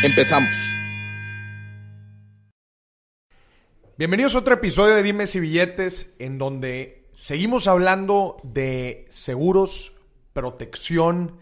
[0.00, 0.76] Empezamos.
[3.96, 9.94] Bienvenidos a otro episodio de Dimes y Billetes en donde seguimos hablando de seguros,
[10.32, 11.38] protección.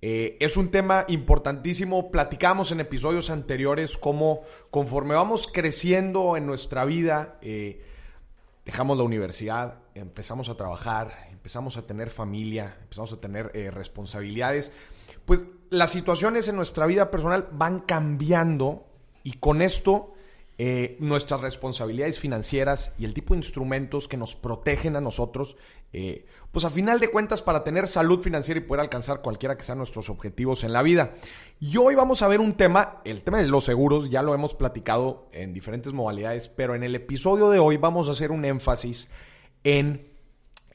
[0.00, 2.10] Eh, es un tema importantísimo.
[2.10, 4.40] Platicamos en episodios anteriores cómo
[4.70, 7.84] conforme vamos creciendo en nuestra vida, eh,
[8.64, 14.72] dejamos la universidad, empezamos a trabajar, empezamos a tener familia, empezamos a tener eh, responsabilidades.
[15.26, 18.86] Pues las situaciones en nuestra vida personal van cambiando
[19.22, 20.14] y con esto
[20.60, 25.56] eh, nuestras responsabilidades financieras y el tipo de instrumentos que nos protegen a nosotros,
[25.92, 29.62] eh, pues a final de cuentas para tener salud financiera y poder alcanzar cualquiera que
[29.62, 31.14] sean nuestros objetivos en la vida.
[31.60, 34.54] Y hoy vamos a ver un tema, el tema de los seguros, ya lo hemos
[34.54, 39.08] platicado en diferentes modalidades, pero en el episodio de hoy vamos a hacer un énfasis
[39.62, 40.08] en,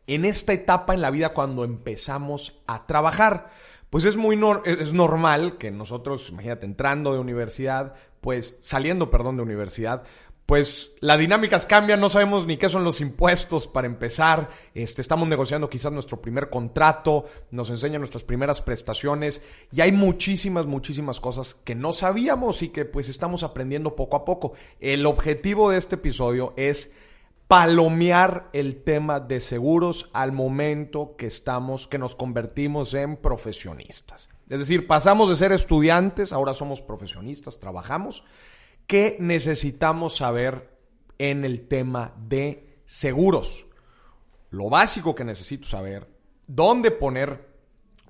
[0.07, 3.51] en esta etapa en la vida cuando empezamos a trabajar
[3.93, 9.43] pues es muy es normal que nosotros, imagínate, entrando de universidad, pues saliendo, perdón, de
[9.43, 10.01] universidad,
[10.47, 15.27] pues las dinámicas cambian, no sabemos ni qué son los impuestos para empezar, este, estamos
[15.27, 21.53] negociando quizás nuestro primer contrato, nos enseñan nuestras primeras prestaciones y hay muchísimas, muchísimas cosas
[21.53, 24.53] que no sabíamos y que pues estamos aprendiendo poco a poco.
[24.79, 26.95] El objetivo de este episodio es
[27.53, 34.27] palomear el tema de seguros al momento que estamos, que nos convertimos en profesionistas.
[34.49, 38.23] Es decir, pasamos de ser estudiantes, ahora somos profesionistas, trabajamos.
[38.87, 40.75] ¿Qué necesitamos saber
[41.19, 43.67] en el tema de seguros?
[44.49, 46.07] Lo básico que necesito saber,
[46.47, 47.49] dónde poner,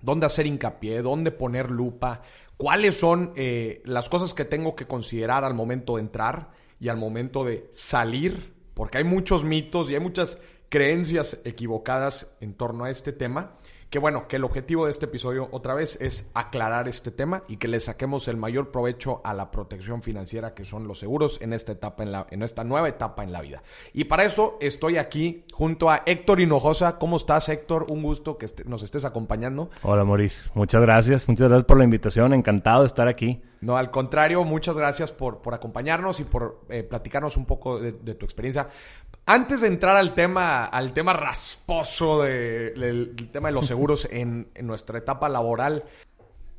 [0.01, 2.21] dónde hacer hincapié, dónde poner lupa,
[2.55, 6.95] cuáles son eh, las cosas que tengo que considerar al momento de entrar y al
[6.95, 10.37] momento de salir porque hay muchos mitos y hay muchas
[10.69, 13.57] creencias equivocadas en torno a este tema
[13.93, 17.57] que bueno, que el objetivo de este episodio otra vez es aclarar este tema y
[17.57, 21.53] que le saquemos el mayor provecho a la protección financiera que son los seguros en
[21.53, 23.61] esta etapa en la en esta nueva etapa en la vida.
[23.93, 26.97] Y para eso estoy aquí junto a Héctor Hinojosa.
[26.97, 27.85] ¿Cómo estás, Héctor?
[27.87, 29.69] Un gusto que nos estés acompañando.
[29.83, 30.49] Hola, Maurice.
[30.55, 31.29] Muchas gracias.
[31.29, 32.33] Muchas gracias por la invitación.
[32.33, 33.43] Encantado de estar aquí.
[33.61, 37.91] No, al contrario, muchas gracias por, por acompañarnos y por eh, platicarnos un poco de,
[37.91, 38.69] de tu experiencia.
[39.25, 44.97] Antes de entrar al tema, al tema rasposo del tema de los seguros en, nuestra
[44.97, 45.83] etapa laboral,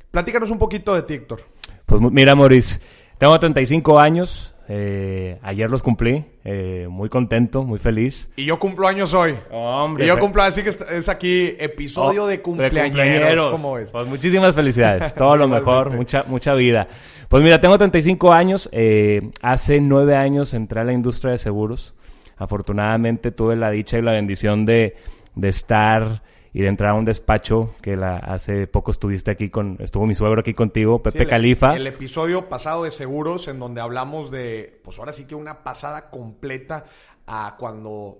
[0.09, 1.41] platícanos un poquito de ti, Héctor.
[1.85, 2.81] Pues mira, Maurice,
[3.19, 4.51] tengo 35 años.
[4.67, 8.31] Eh, ayer los cumplí, eh, muy contento, muy feliz.
[8.35, 9.37] Y yo cumplo años hoy.
[9.51, 10.05] Hombre.
[10.05, 13.51] Y yo cumplo, así que es aquí episodio oh, de cumpleaños.
[13.51, 13.91] ¿Cómo es?
[13.91, 16.87] Pues muchísimas felicidades, todo lo mejor, mucha, mucha vida.
[17.29, 21.93] Pues mira, tengo 35 años, eh, hace nueve años entré a la industria de seguros.
[22.37, 24.95] Afortunadamente tuve la dicha y la bendición de,
[25.41, 26.23] estar
[26.53, 30.15] y de entrar a un despacho que la, hace poco estuviste aquí con, estuvo mi
[30.15, 31.75] suegro aquí contigo, Pepe Califa.
[31.75, 36.09] El episodio pasado de seguros en donde hablamos de, pues ahora sí que una pasada
[36.09, 36.85] completa
[37.27, 38.19] a cuando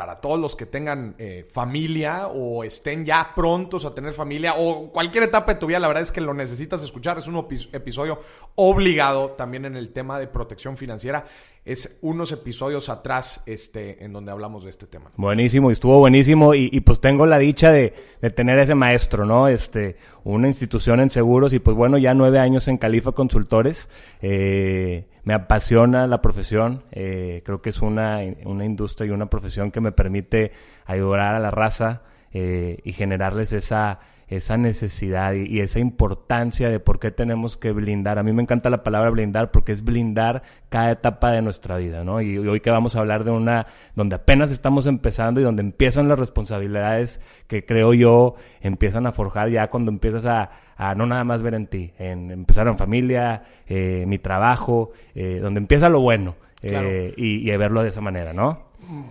[0.00, 4.90] para todos los que tengan eh, familia o estén ya prontos a tener familia o
[4.90, 7.18] cualquier etapa de tu vida, la verdad es que lo necesitas escuchar.
[7.18, 7.36] Es un
[7.72, 8.22] episodio
[8.54, 11.26] obligado también en el tema de protección financiera
[11.64, 15.10] es unos episodios atrás este, en donde hablamos de este tema.
[15.16, 17.92] Buenísimo, estuvo buenísimo y, pues tengo la dicha de,
[18.34, 19.48] tener ese maestro, ¿no?
[19.48, 23.88] Este, una institución en seguros y pues bueno, ya nueve años en Califa Consultores.
[24.22, 29.70] Eh, me apasiona la profesión, eh, creo que es una, una industria y una profesión
[29.70, 30.52] que me permite
[30.86, 37.00] ayudar a la raza eh, y generarles esa esa necesidad y, esa importancia de por
[37.00, 38.18] qué tenemos que blindar.
[38.18, 42.04] A mí me encanta la palabra blindar porque es blindar cada etapa de nuestra vida,
[42.04, 42.22] ¿no?
[42.22, 43.66] Y, hoy que vamos a hablar de una
[43.96, 49.50] donde apenas estamos empezando y donde empiezan las responsabilidades que creo yo empiezan a forjar
[49.50, 50.50] ya cuando empiezas a,
[50.94, 55.58] no nada más ver en ti, en empezar en familia, eh, mi trabajo, eh, donde
[55.58, 58.69] empieza lo bueno eh, y, y verlo de esa manera, ¿no?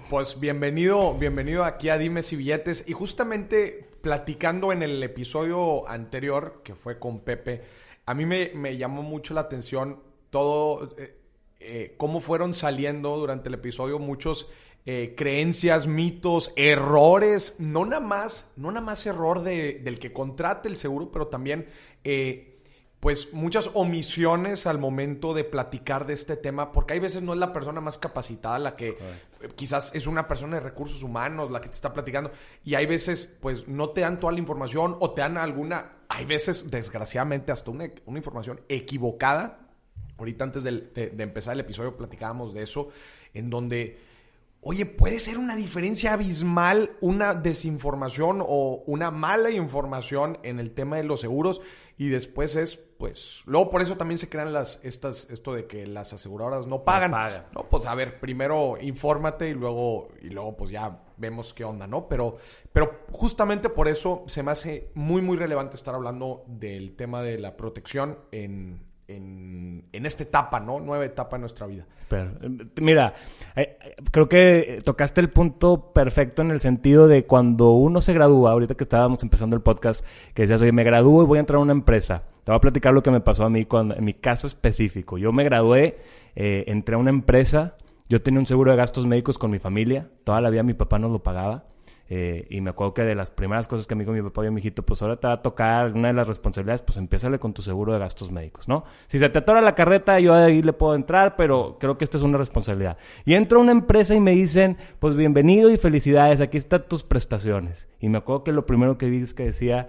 [0.10, 2.84] Pues bienvenido, bienvenido aquí a Dimes y Billetes.
[2.88, 7.62] Y justamente platicando en el episodio anterior, que fue con Pepe,
[8.06, 11.16] a mí me, llamó mucho la atención todo, eh,
[11.60, 14.50] eh, cómo fueron saliendo durante el episodio muchos
[14.86, 20.68] eh, creencias, mitos, errores, no nada más, no nada más error de, del que contrate
[20.68, 21.68] el seguro, pero también
[23.00, 27.40] pues muchas omisiones al momento de platicar de este tema, porque hay veces no es
[27.40, 28.98] la persona más capacitada la que
[29.56, 32.32] quizás es una persona de recursos humanos la que te está platicando
[32.66, 36.26] y hay veces pues no te dan toda la información o te dan alguna, hay
[36.26, 39.60] veces desgraciadamente hasta una, información equivocada.
[40.18, 42.90] Ahorita antes de, de empezar el episodio platicábamos de eso,
[43.34, 44.10] en donde
[44.62, 50.98] Oye, puede ser una diferencia abismal una desinformación o una mala información en el tema
[50.98, 51.62] de los seguros
[52.00, 55.86] y después es, pues, luego por eso también se crean las, estas, esto de que
[55.86, 57.12] las aseguradoras no pagan.
[57.54, 61.88] No, pues a ver, primero infórmate y luego, y luego pues ya vemos qué onda,
[61.88, 62.08] ¿no?
[62.08, 62.38] Pero,
[62.72, 67.38] pero justamente por eso se me hace muy, muy relevante estar hablando del tema de
[67.38, 70.80] la protección en, en, en esta etapa, ¿no?
[70.80, 71.86] Nueva etapa en nuestra vida.
[72.08, 72.32] Pero,
[72.82, 73.14] mira,
[73.56, 73.78] eh,
[74.12, 78.76] creo que tocaste el punto perfecto en el sentido de cuando uno se gradúa, ahorita
[78.76, 81.62] que estábamos empezando el podcast, que decías, oye, me gradúo y voy a entrar a
[81.62, 82.24] una empresa.
[82.44, 85.18] Te voy a platicar lo que me pasó a mí cuando, en mi caso específico.
[85.18, 85.98] Yo me gradué,
[86.36, 87.76] eh, entré a una empresa,
[88.08, 90.98] yo tenía un seguro de gastos médicos con mi familia, toda la vida mi papá
[91.00, 91.66] nos lo pagaba.
[92.12, 94.50] Eh, y me acuerdo que de las primeras cosas que me dijo mi papá y
[94.50, 97.54] mi hijito, pues ahora te va a tocar una de las responsabilidades, pues empiézale con
[97.54, 98.84] tu seguro de gastos médicos, ¿no?
[99.06, 102.18] Si se te atora la carreta, yo ahí le puedo entrar, pero creo que esta
[102.18, 102.98] es una responsabilidad.
[103.26, 107.04] Y entro a una empresa y me dicen, pues bienvenido y felicidades, aquí están tus
[107.04, 107.88] prestaciones.
[108.00, 109.88] Y me acuerdo que lo primero que vi es que decía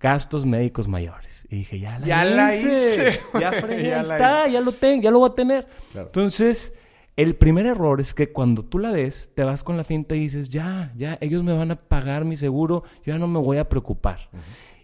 [0.00, 1.46] gastos médicos mayores.
[1.48, 2.34] Y dije, ya la ya hice.
[2.34, 3.20] La hice.
[3.38, 5.66] Ya, está, ya lo tengo, ya lo voy a tener.
[5.94, 6.74] Entonces
[7.16, 10.20] el primer error es que cuando tú la ves, te vas con la finta y
[10.20, 13.58] dices, ya, ya, ellos me van a pagar mi seguro, yo ya no me voy
[13.58, 14.30] a preocupar.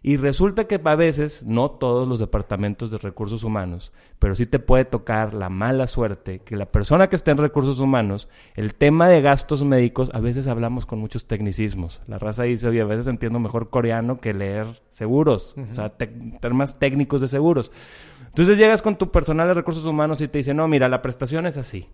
[0.02, 4.58] Y resulta que a veces, no todos los departamentos de recursos humanos, pero sí te
[4.58, 9.08] puede tocar la mala suerte que la persona que está en recursos humanos, el tema
[9.08, 12.02] de gastos médicos, a veces hablamos con muchos tecnicismos.
[12.06, 16.78] La raza dice, oye, a veces entiendo mejor coreano que leer seguros, o sea, temas
[16.78, 17.72] técnicos de seguros.
[18.26, 21.46] Entonces llegas con tu personal de recursos humanos y te dice, no, mira, la prestación
[21.46, 21.88] es así.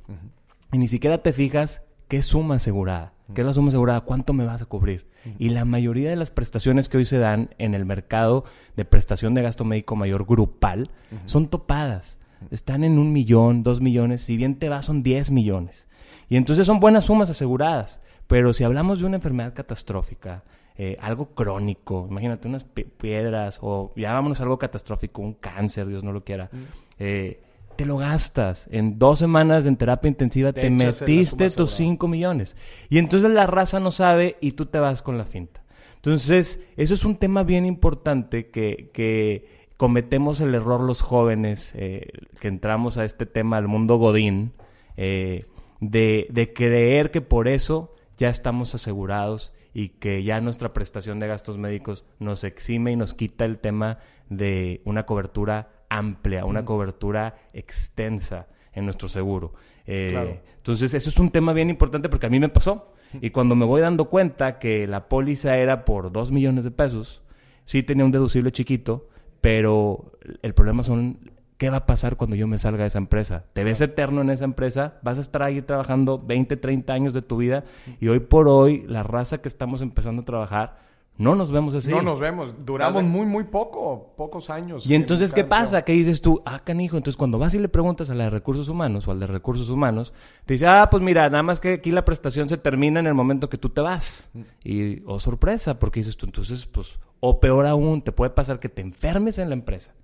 [0.73, 3.13] Y ni siquiera te fijas qué suma asegurada.
[3.35, 4.03] ¿Qué es la suma asegurada?
[4.03, 5.07] ¿Cuánto me vas a cubrir?
[5.39, 8.45] Y la mayoría de las prestaciones que hoy se dan en el mercado
[8.77, 10.91] de prestación de gasto médico mayor grupal
[11.25, 12.19] son topadas.
[12.51, 15.89] Están en un millón, dos millones, si bien te va son diez millones.
[16.29, 18.01] Y entonces son buenas sumas aseguradas.
[18.27, 20.45] Pero si hablamos de una enfermedad catastrófica,
[20.77, 26.03] eh, algo crónico, imagínate unas piedras o ya vámonos a algo catastrófico, un cáncer, Dios
[26.03, 26.59] no lo quiera, mm.
[26.99, 27.44] eh,
[27.77, 28.69] te lo gastas.
[28.71, 32.57] En dos semanas en terapia intensiva te, metiste tus 5 millones.
[32.89, 35.63] Y entonces la raza no sabe y tú te vas con la finta.
[35.97, 42.09] Entonces, eso es un tema bien importante que, que cometemos el error los jóvenes eh,
[42.41, 44.53] que entramos a este tema del mundo Godín,
[44.97, 45.47] de,
[45.81, 51.59] de creer que por eso ya estamos asegurados y que ya nuestra prestación de gastos
[51.59, 53.99] médicos nos exime y nos quita el tema
[54.31, 55.69] de una cobertura
[55.99, 59.55] amplia, una cobertura extensa en nuestro seguro.
[59.87, 62.93] Eh, entonces, eso es un tema bien importante porque a mí me pasó.
[63.21, 67.23] Y cuando me voy dando cuenta que la póliza era por dos millones de pesos,
[67.65, 69.09] sí tenía un deducible chiquito,
[69.41, 70.13] pero
[70.43, 71.19] el problema son
[71.59, 73.45] ¿qué va a pasar cuando yo me salga de esa empresa?
[73.53, 74.99] ¿Te ves eterno en esa empresa?
[75.03, 77.65] ¿Vas a estar ahí trabajando 20, 30 años de tu vida?
[78.01, 80.84] Y hoy por hoy, la raza que estamos empezando a trabajar,
[81.17, 81.91] no nos vemos así.
[81.91, 82.55] No nos vemos.
[82.65, 84.87] Duramos muy, muy poco, pocos años.
[84.87, 85.83] Y entonces, ¿qué pasa?
[85.83, 86.43] ¿Qué dices tú?
[86.45, 86.97] Ah, canijo.
[86.97, 89.71] Entonces, cuando vas y le preguntas a la de recursos humanos o al de recursos
[89.71, 90.13] humanos,
[90.45, 93.15] te dice, ah, pues mira, nada más que aquí la prestación se termina en el
[93.15, 94.31] momento que tú te vas.
[94.33, 94.41] Mm.
[94.65, 98.69] Y, oh, sorpresa, porque dices tú, entonces, pues, o peor aún, te puede pasar que
[98.69, 99.95] te enfermes en la empresa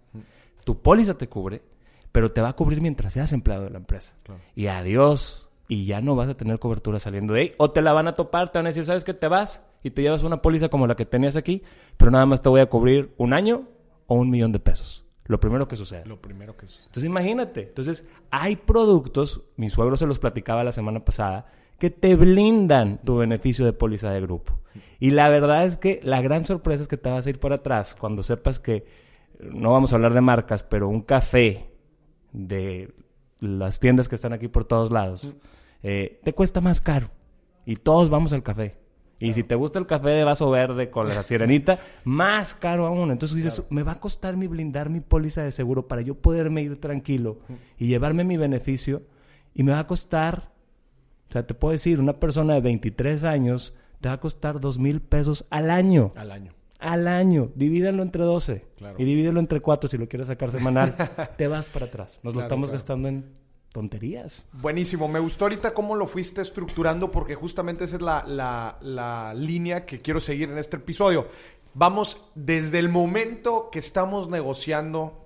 [0.65, 1.63] tu póliza te cubre,
[2.13, 4.15] pero te va a cubrir mientras seas empleado de la empresa.
[4.55, 5.49] Y adiós.
[5.69, 7.53] Y ya no vas a tener cobertura saliendo de ahí.
[7.57, 9.15] O te la van a topar, te van a decir, ¿sabes qué?
[9.15, 11.63] Te vas y te llevas una póliza como la que tenías aquí,
[11.97, 13.69] pero nada más te voy a cubrir un año
[14.07, 15.07] o un millón de pesos.
[15.27, 16.05] Lo primero que sucede.
[16.07, 16.87] Lo primero que sucede.
[16.87, 17.63] Entonces imagínate.
[17.69, 21.47] Entonces hay productos, mi suegro se los platicaba la semana pasada,
[21.79, 24.59] que te blindan tu beneficio de póliza de grupo.
[24.99, 27.57] Y la verdad es que la gran sorpresa es que te vas a ir para
[27.57, 28.85] atrás cuando sepas que
[29.41, 31.71] no vamos a hablar de marcas, pero un café
[32.33, 32.93] de
[33.39, 35.33] las tiendas que están aquí por todos lados,
[35.83, 37.11] eh, te cuesta más caro.
[37.65, 38.80] Y todos vamos al café.
[39.21, 43.11] Y si te gusta el café de vaso verde con la sirenita, más caro aún.
[43.11, 46.63] Entonces dices, me va a costar mi blindar mi póliza de seguro para yo poderme
[46.63, 47.39] ir tranquilo
[47.79, 49.03] y llevarme mi beneficio.
[49.55, 50.51] Y me va a costar,
[51.29, 54.79] o sea, te puedo decir, una persona de 23 años te va a costar dos
[54.79, 56.13] mil pesos al año.
[56.17, 57.51] Al año al año.
[57.55, 58.65] Divídelo entre 12
[58.99, 60.97] y divídelo entre 4 si lo quieres sacar semanal.
[61.37, 62.19] te vas para atrás.
[62.23, 63.27] Nos lo estamos gastando en
[63.73, 64.47] tonterías.
[64.53, 65.09] Buenísimo.
[65.09, 69.87] Me gustó ahorita cómo lo fuiste estructurando porque justamente esa es la, la, la línea
[69.87, 71.29] que quiero seguir en este episodio.
[71.75, 75.21] Vamos desde el momento que estamos negociando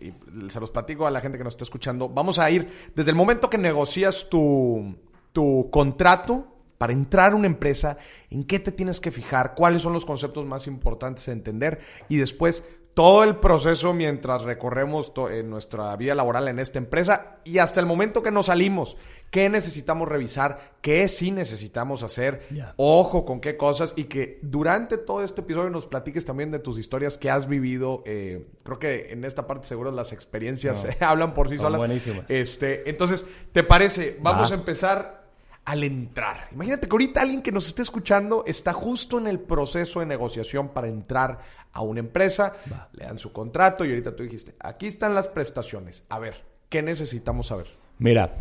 [0.00, 0.12] y
[0.50, 3.16] se los platico a la gente que nos está escuchando, vamos a ir desde el
[3.16, 4.96] momento que negocias tu,
[5.32, 6.48] tu contrato
[6.78, 7.98] para entrar a una empresa,
[8.30, 12.16] en qué te tienes que fijar, cuáles son los conceptos más importantes de entender y
[12.16, 17.80] después todo el proceso mientras recorremos en nuestra vida laboral en esta empresa y hasta
[17.80, 18.96] el momento que nos salimos.
[19.30, 20.74] ¿Qué necesitamos revisar?
[20.80, 22.46] ¿Qué sí necesitamos hacer?
[22.76, 26.78] Ojo con qué cosas y que durante todo este episodio nos platiques también de tus
[26.78, 28.04] historias que has vivido.
[28.06, 31.78] Eh, creo que en esta parte seguro las experiencias hablan por sí solas.
[31.78, 32.30] Buenísimas.
[32.30, 34.16] Este, entonces, ¿te parece?
[34.20, 35.23] Vamos a empezar
[35.64, 36.48] al entrar.
[36.52, 40.68] Imagínate que ahorita alguien que nos esté escuchando está justo en el proceso de negociación
[40.68, 41.38] para entrar
[41.72, 42.56] a una empresa,
[42.92, 46.04] le dan su contrato y ahorita tú dijiste, aquí están las prestaciones.
[46.08, 47.66] A ver, ¿qué necesitamos saber?
[47.98, 48.34] Mira,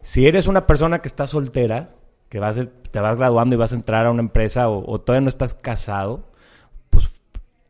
[0.00, 1.90] si eres una persona que está soltera,
[2.28, 2.58] que vas
[2.90, 5.54] te vas graduando y vas a entrar a una empresa o, o todavía no estás
[5.54, 6.24] casado,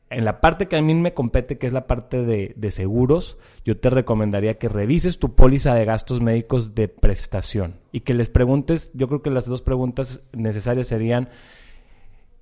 [0.08, 3.76] en la parte que a mí me compete, que es la parte de, seguros, yo
[3.76, 8.90] te recomendaría que revises tu póliza de gastos médicos de prestación y que les preguntes,
[8.94, 11.28] yo creo que las dos preguntas necesarias serían,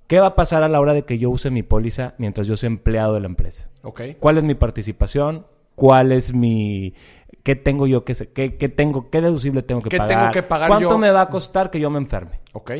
[0.07, 2.55] ¿qué va a pasar a la hora de que yo use mi póliza mientras yo
[2.55, 3.67] soy empleado de la empresa?
[3.81, 4.15] Okay.
[4.15, 5.47] ¿Cuál es mi participación?
[5.73, 6.93] ¿Cuál es mi...
[7.43, 10.17] ¿Qué tengo yo que qué, qué tengo, qué deducible tengo que ¿Qué pagar?
[10.17, 12.39] tengo que pagar ¿Cuánto me va a costar que yo me enferme?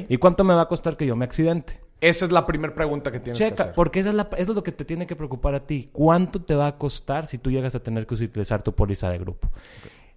[0.10, 1.85] ¿Y cuánto me va a costar que yo me accidente?
[2.02, 3.74] Esa es la primera pregunta que tienes que hacer.
[3.74, 5.90] porque esa es, la, es lo que te tiene que preocupar a ti.
[5.92, 9.18] ¿Cuánto te va a costar si tú llegas a tener que utilizar tu póliza de
[9.18, 9.50] grupo?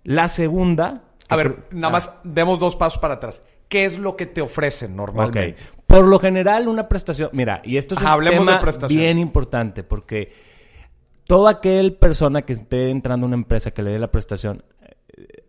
[0.05, 1.03] La segunda...
[1.29, 3.45] A ver, nada más demos dos pasos para atrás.
[3.69, 5.57] ¿Qué es lo que te ofrecen normalmente?
[5.87, 7.31] Por lo general, una prestación...
[7.33, 10.33] Mira, y esto es un tema bien importante porque
[11.27, 14.65] toda aquel persona que esté entrando a una empresa que le dé la prestación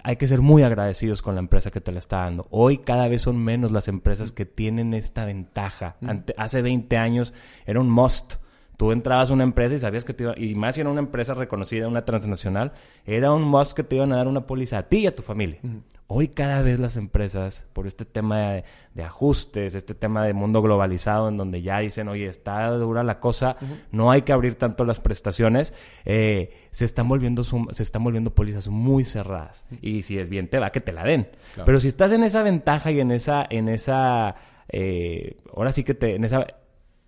[0.04, 2.48] hay que ser muy agradecidos con la empresa que te la está dando.
[2.52, 5.98] Hoy cada vez son menos las empresas que tienen esta ventaja.
[6.38, 7.34] hace 20 años
[7.66, 8.36] era un must
[8.80, 11.02] Tú entrabas a una empresa y sabías que te iba, y más si era una
[11.02, 12.72] empresa reconocida, una transnacional,
[13.06, 15.22] era un must que te iban a dar una póliza a ti y a tu
[15.22, 15.60] familia.
[16.08, 21.28] Hoy cada vez las empresas, por este tema de, ajustes, este tema de mundo globalizado,
[21.28, 23.58] en donde ya dicen, oye, está dura la cosa,
[23.92, 25.74] no hay que abrir tanto las prestaciones,
[26.06, 29.66] eh, se están volviendo se están volviendo pólizas muy cerradas.
[29.82, 31.28] Y si es bien, te va que te la den.
[31.66, 34.36] Pero si estás en esa ventaja y en esa, en esa,
[34.70, 36.48] eh, ahora sí que te, en esa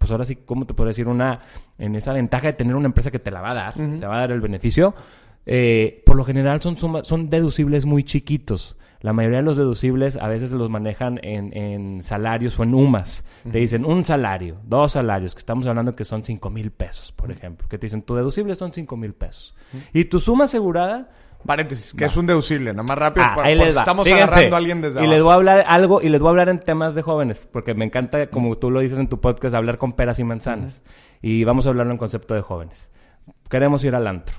[0.02, 1.08] pues ahora sí, ¿cómo te puedo decir?
[1.08, 1.42] Una,
[1.78, 4.16] en esa ventaja de tener una empresa que te la va a dar, te va
[4.16, 4.96] a dar el beneficio,
[5.46, 8.78] eh, por lo general son, son deducibles muy chiquitos.
[9.02, 13.24] La mayoría de los deducibles a veces los manejan en, salarios o en UMAS.
[13.52, 17.32] Te dicen un salario, dos salarios, que estamos hablando que son 5 mil pesos, por
[17.32, 17.68] ejemplo.
[17.68, 19.56] Que te dicen tu deducible son 5 mil pesos.
[19.94, 21.10] Y tu suma asegurada
[21.46, 23.26] Paréntesis, que es un deducible, nada más rápido.
[23.28, 26.10] Ah, ahí les estamos agarrando a alguien desde Y les voy a hablar algo, y
[26.10, 29.00] les voy a hablar en temas de jóvenes, porque me encanta, como tú lo dices
[29.00, 30.82] en tu podcast, hablar con peras y manzanas.
[31.22, 32.90] Y vamos a hablarlo en concepto de jóvenes.
[33.50, 34.36] Queremos ir al antro.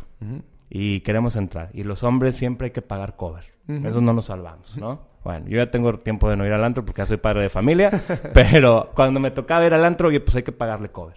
[0.71, 1.71] Y queremos entrar.
[1.75, 3.53] Y los hombres siempre hay que pagar cover.
[3.69, 5.07] Eso no nos salvamos, ¿no?
[5.23, 7.49] Bueno, yo ya tengo tiempo de no ir al antro porque ya soy padre de
[7.49, 7.91] familia.
[8.35, 11.15] pero cuando me tocaba ir al antro, oye, pues hay que pagarle cover.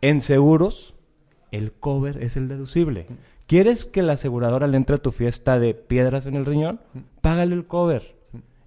[0.00, 0.94] En seguros,
[1.50, 3.08] el cover es el deducible.
[3.50, 6.78] ¿Quieres que la aseguradora le entre a tu fiesta de piedras en el riñón?
[7.20, 8.14] Págale el cover.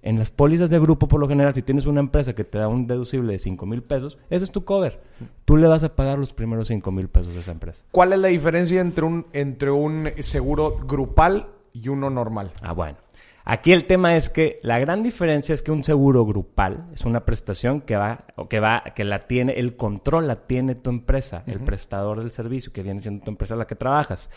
[0.02, 2.68] En las pólizas de grupo, por lo general, si tienes una empresa que te da
[2.68, 5.00] un deducible de 5 mil pesos, ese es tu cover.
[5.46, 7.86] Tú le vas a pagar los primeros 5 mil pesos a esa empresa.
[7.92, 12.52] ¿Cuál es la diferencia entre un, entre un seguro grupal y uno normal?
[12.62, 12.98] Ah, bueno.
[13.46, 17.26] Aquí el tema es que la gran diferencia es que un seguro grupal es una
[17.26, 21.60] prestación que va, que va, que la tiene, el control la tiene tu empresa, el
[21.60, 24.30] prestador del servicio, que viene siendo tu empresa la que trabajas.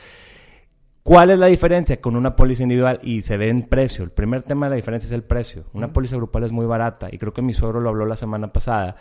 [1.04, 2.98] ¿Cuál es la diferencia con una póliza individual?
[3.00, 4.02] Y se ve en precio.
[4.02, 5.66] El primer tema de la diferencia es el precio.
[5.72, 8.52] Una póliza grupal es muy barata y creo que mi suegro lo habló la semana
[8.52, 8.96] pasada.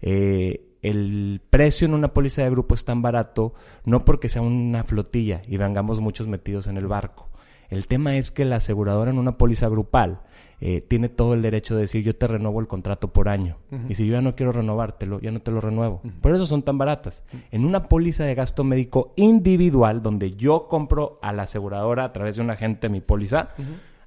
[0.00, 3.52] Eh, el precio en una póliza de grupo es tan barato
[3.84, 7.29] no porque sea una flotilla y vengamos muchos metidos en el barco
[7.70, 10.20] el tema es que la aseguradora en una póliza grupal
[10.62, 13.56] eh, tiene todo el derecho de decir yo te renuevo el contrato por año.
[13.88, 16.02] Y si yo ya no quiero renovártelo, ya no te lo renuevo.
[16.20, 17.24] Por eso son tan baratas.
[17.50, 22.36] En una póliza de gasto médico individual, donde yo compro a la aseguradora a través
[22.36, 23.50] de un agente mi póliza,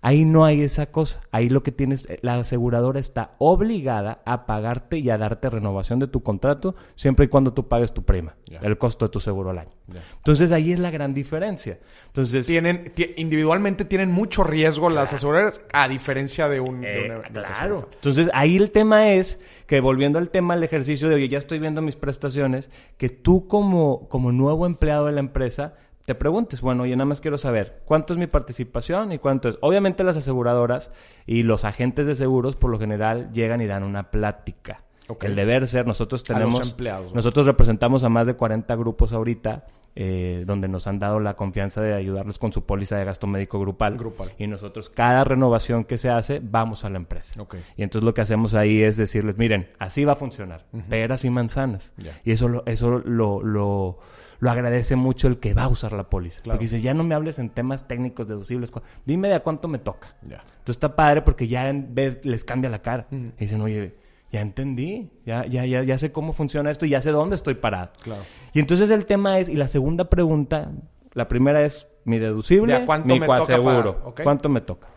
[0.05, 1.21] Ahí no hay esa cosa.
[1.31, 5.97] Ahí lo que tienes, eh, la aseguradora está obligada a pagarte y a darte renovación
[5.99, 9.51] de tu contrato siempre y cuando tú pagues tu prima, el costo de tu seguro
[9.51, 9.71] al año.
[10.17, 11.79] Entonces ahí es la gran diferencia.
[12.07, 17.87] Entonces tienen individualmente tienen mucho riesgo las aseguradoras a diferencia de un eh, claro.
[17.93, 21.59] Entonces ahí el tema es que volviendo al tema del ejercicio de oye ya estoy
[21.59, 26.85] viendo mis prestaciones que tú como como nuevo empleado de la empresa te preguntes, bueno,
[26.85, 29.57] yo nada más quiero saber cuánto es mi participación y cuánto es.
[29.61, 30.91] Obviamente las aseguradoras
[31.25, 34.83] y los agentes de seguros por lo general llegan y dan una plática.
[35.21, 36.75] El deber ser, nosotros tenemos,
[37.13, 41.81] nosotros representamos a más de 40 grupos ahorita eh, donde nos han dado la confianza
[41.81, 43.97] de ayudarles con su póliza de gasto médico grupal.
[43.97, 44.31] Grupal.
[44.37, 47.35] Y nosotros, cada renovación que se hace, vamos a la empresa.
[47.77, 51.29] Y entonces lo que hacemos ahí es decirles, miren, así va a funcionar, peras y
[51.29, 51.93] manzanas.
[52.23, 53.99] Y eso, lo, eso lo, lo,
[54.39, 56.41] lo agradece mucho el que va a usar la póliza.
[56.41, 56.57] Claro.
[56.57, 58.71] Porque dice, ya no me hables en temas técnicos deducibles,
[59.05, 60.15] dime de a cuánto me toca.
[60.23, 63.07] Entonces está padre porque ya en vez les cambia la cara.
[63.11, 63.95] Y dicen, oye,
[64.33, 67.53] ya entendí, ya, ya, ya, ya sé cómo funciona esto y ya sé dónde estoy
[67.53, 67.91] parado.
[68.01, 68.23] Claro.
[68.51, 70.71] Y entonces el tema es, y la segunda pregunta,
[71.13, 74.23] la primera es mi deducible, ¿De a cuánto mi me toca.
[74.23, 74.87] ¿Cuánto me toca?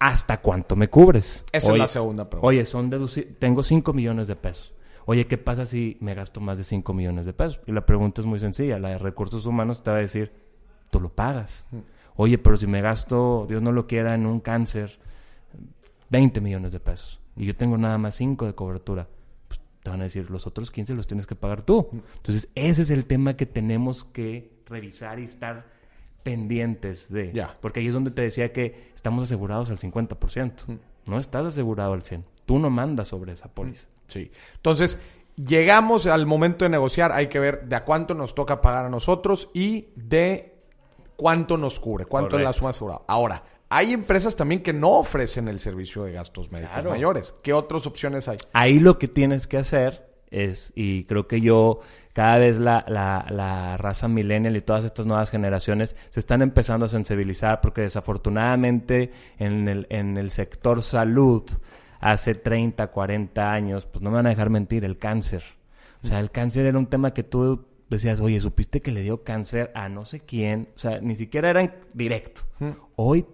[0.00, 1.44] ¿Hasta cuánto me cubres?
[1.52, 2.48] Esa es la segunda pregunta.
[2.48, 2.90] Oye, son
[3.38, 4.74] tengo 5 millones de pesos.
[5.04, 7.60] Oye, ¿qué pasa si me gasto más de 5 millones de pesos?
[7.68, 8.80] Y la pregunta es muy sencilla.
[8.80, 10.32] La de recursos humanos te va a decir,
[10.90, 11.66] tú lo pagas.
[12.16, 14.98] Oye, pero si me gasto, Dios no lo quiera, en un cáncer,
[16.10, 17.21] 20 millones de pesos.
[17.36, 19.08] Y yo tengo nada más 5 de cobertura.
[19.48, 21.88] Pues te van a decir, los otros 15 los tienes que pagar tú.
[22.16, 25.66] Entonces, ese es el tema que tenemos que revisar y estar
[26.22, 27.32] pendientes de.
[27.32, 27.56] Ya.
[27.60, 30.78] Porque ahí es donde te decía que estamos asegurados al 50%.
[31.06, 32.24] No estás asegurado al 100%.
[32.46, 33.88] Tú no mandas sobre esa póliza.
[34.08, 34.30] Sí.
[34.56, 34.98] Entonces,
[35.36, 38.90] llegamos al momento de negociar, hay que ver de a cuánto nos toca pagar a
[38.90, 40.52] nosotros y de
[41.16, 43.02] cuánto nos cubre, cuánto es la suma asegurada.
[43.06, 43.42] Ahora,
[43.74, 46.90] hay empresas también que no ofrecen el servicio de gastos médicos Claro.
[46.90, 47.34] mayores.
[47.42, 48.36] ¿Qué otras opciones hay?
[48.52, 51.80] Ahí lo que tienes que hacer es, y creo que yo,
[52.12, 56.86] cada vez la, la, la raza millennial y todas estas nuevas generaciones se están empezando
[56.86, 61.42] a sensibilizar porque desafortunadamente en el, en el sector salud,
[62.00, 65.42] hace 30, 40 años, pues no me van a dejar mentir, el cáncer.
[66.02, 69.22] O sea, el cáncer era un tema que tú decías, oye, ¿supiste que le dio
[69.22, 70.68] cáncer a no sé quién?
[70.74, 72.42] O sea, ni siquiera era en directo.
[72.96, 73.24] Hoy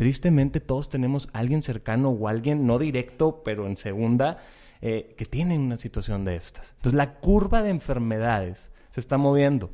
[0.00, 4.38] tristemente todos tenemos alguien cercano o alguien no directo, pero en segunda,
[4.80, 6.70] eh, que tiene una situación de estas.
[6.76, 9.68] Entonces la curva de enfermedades se está moviendo.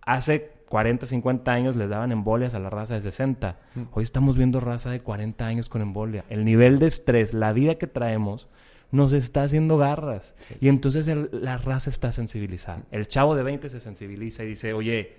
[0.00, 3.58] Hace 40, 50 años les daban embolias a la raza de 60.
[3.92, 6.24] Hoy estamos viendo raza de 40 años con embolia.
[6.30, 8.48] El nivel de estrés, la vida que traemos,
[8.90, 10.34] nos está haciendo garras.
[10.62, 12.84] Y entonces el- la raza está sensibilizada.
[12.90, 15.14] El chavo de 20 se sensibiliza y dice, oye,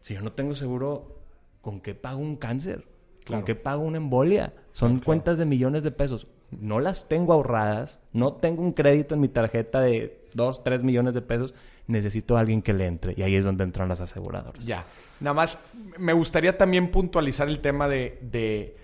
[0.00, 1.18] si yo no tengo seguro,
[1.60, 2.86] ¿con qué pago un cáncer?
[3.30, 3.44] ¿Con Claro.
[3.46, 4.52] qué pago una embolia?
[4.72, 6.26] Son cuentas de millones de pesos.
[6.50, 11.14] No las tengo ahorradas, no tengo un crédito en mi tarjeta de 2, 3 millones
[11.14, 11.54] de pesos.
[11.86, 13.14] Necesito a alguien que le entre.
[13.16, 14.64] Y ahí es donde entran las aseguradoras.
[14.64, 14.84] Ya.
[15.20, 15.62] Nada más,
[15.98, 18.76] me gustaría también puntualizar el tema de, de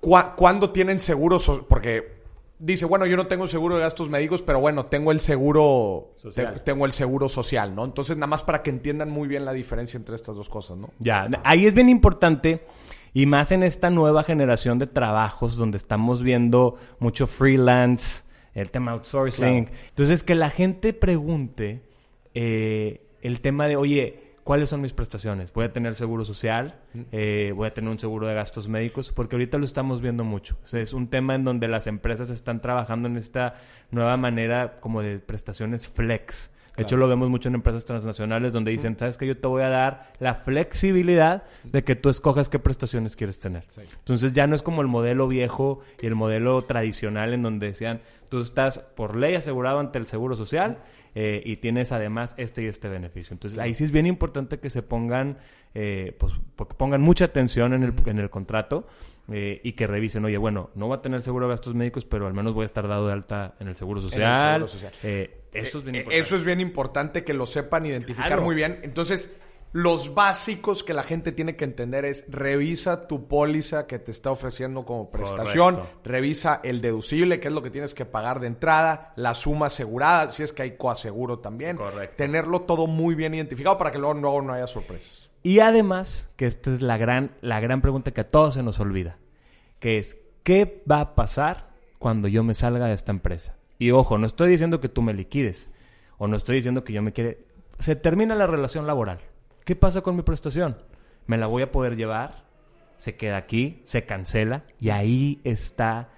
[0.00, 2.18] cua- cuándo tienen seguros, porque
[2.58, 6.54] dice, bueno, yo no tengo seguro de gastos médicos, pero bueno, tengo el seguro Social.
[6.54, 7.84] te- tengo el seguro social, ¿no?
[7.84, 10.90] Entonces, nada más para que entiendan muy bien la diferencia entre estas dos cosas, ¿no?
[10.98, 12.62] Ya, ahí es bien importante
[13.12, 18.92] y más en esta nueva generación de trabajos donde estamos viendo mucho freelance, el tema
[18.92, 19.64] outsourcing.
[19.66, 19.78] Claro.
[19.88, 21.82] Entonces, que la gente pregunte
[22.34, 25.52] eh, el tema de, oye, ¿cuáles son mis prestaciones?
[25.52, 26.80] ¿Voy a tener seguro social?
[27.12, 29.12] Eh, ¿Voy a tener un seguro de gastos médicos?
[29.12, 30.56] Porque ahorita lo estamos viendo mucho.
[30.64, 33.54] O sea, es un tema en donde las empresas están trabajando en esta
[33.90, 36.50] nueva manera como de prestaciones flex.
[36.78, 39.62] De hecho, lo vemos mucho en empresas transnacionales donde dicen, sabes que yo te voy
[39.62, 43.64] a dar la flexibilidad de que tú escojas qué prestaciones quieres tener.
[43.98, 48.00] Entonces ya no es como el modelo viejo y el modelo tradicional en donde decían,
[48.28, 50.78] tú estás por ley asegurado ante el Seguro Social
[51.16, 53.34] eh, y tienes además este y este beneficio.
[53.34, 55.38] Entonces ahí sí es bien importante que se pongan,
[55.74, 56.34] eh, pues
[56.76, 58.86] pongan mucha atención en el, en el contrato
[59.30, 62.26] eh, y que revisen, oye, bueno, no voy a tener seguro de gastos médicos, pero
[62.26, 64.52] al menos voy a estar dado de alta en el Seguro Social.
[64.52, 64.92] Seguro Social.
[65.02, 66.20] Eh, eso es bien Eh, importante.
[66.26, 68.42] Eso es bien importante que lo sepan identificar Claro.
[68.42, 68.80] muy bien.
[68.82, 69.34] Entonces,
[69.72, 74.30] los básicos que la gente tiene que entender es revisa tu póliza que te está
[74.30, 76.00] ofreciendo como prestación, Correcto.
[76.04, 80.32] revisa el deducible, que es lo que tienes que pagar de entrada, la suma asegurada,
[80.32, 81.76] si es que hay coaseguro también.
[81.76, 82.14] Correcto.
[82.16, 85.27] Tenerlo todo muy bien identificado para que luego, luego no haya sorpresas.
[85.42, 88.80] Y además, que esta es la gran, la gran pregunta que a todos se nos
[88.80, 89.18] olvida,
[89.78, 93.56] que es, ¿qué va a pasar cuando yo me salga de esta empresa?
[93.78, 95.70] Y ojo, no estoy diciendo que tú me liquides,
[96.18, 97.46] o no estoy diciendo que yo me quiere...
[97.78, 99.20] Se termina la relación laboral.
[99.64, 100.76] ¿Qué pasa con mi prestación?
[101.26, 102.44] ¿Me la voy a poder llevar?
[102.96, 106.08] Se queda aquí, se cancela, y ahí está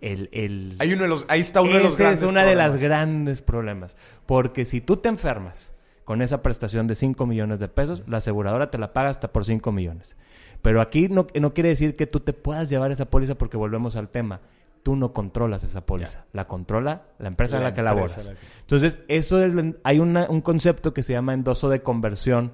[0.00, 0.28] el...
[0.30, 2.54] el Hay uno de los, ahí está uno de los grandes es uno de los
[2.54, 2.82] problemas.
[2.82, 3.96] grandes problemas.
[4.26, 5.71] Porque si tú te enfermas
[6.12, 9.46] con esa prestación de 5 millones de pesos, la aseguradora te la paga hasta por
[9.46, 10.14] 5 millones.
[10.60, 13.96] Pero aquí no, no quiere decir que tú te puedas llevar esa póliza porque volvemos
[13.96, 14.40] al tema.
[14.82, 16.24] Tú no controlas esa póliza.
[16.34, 18.26] La controla la empresa en La la que laboras.
[18.26, 22.52] la que- Entonces, eso es, hay una- un concepto que se llama endoso de conversión,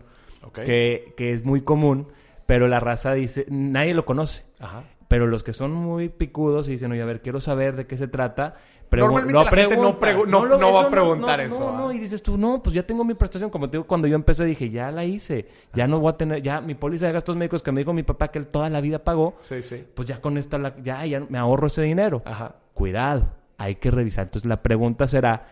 [0.64, 2.06] que, que es muy común,
[2.46, 4.44] pero la raza dice, nadie lo conoce.
[4.60, 4.84] Ajá.
[5.08, 7.96] Pero los que son muy picudos y dicen, oye, a ver, quiero saber de qué
[7.96, 8.56] se trata.
[8.90, 11.78] Normalmente lo la gente no pregu- no- no va a preguntar no, eso, No, ah.
[11.78, 13.50] no, y dices tú, no, pues ya tengo mi prestación.
[13.50, 15.46] Como te digo, cuando yo empecé dije, ya la hice.
[15.74, 18.02] Ya no voy a tener, ya mi póliza de gastos médicos que me dijo mi
[18.02, 19.36] papá que él toda la vida pagó.
[19.40, 19.84] Sí, sí.
[19.94, 22.22] Pues ya con esta, la- ya, ya me ahorro ese dinero.
[22.24, 22.56] Ajá.
[22.72, 24.24] Cuidado, hay que revisar.
[24.26, 25.48] Entonces la pregunta será,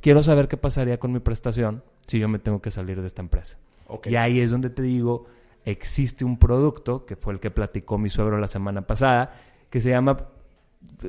[0.00, 3.22] quiero saber qué pasaría con mi prestación si yo me tengo que salir de esta
[3.22, 3.56] empresa.
[4.04, 5.26] Y ahí es donde te digo,
[5.64, 9.32] existe un producto, que fue el que platicó mi suegro la semana pasada,
[9.70, 10.28] que se llama,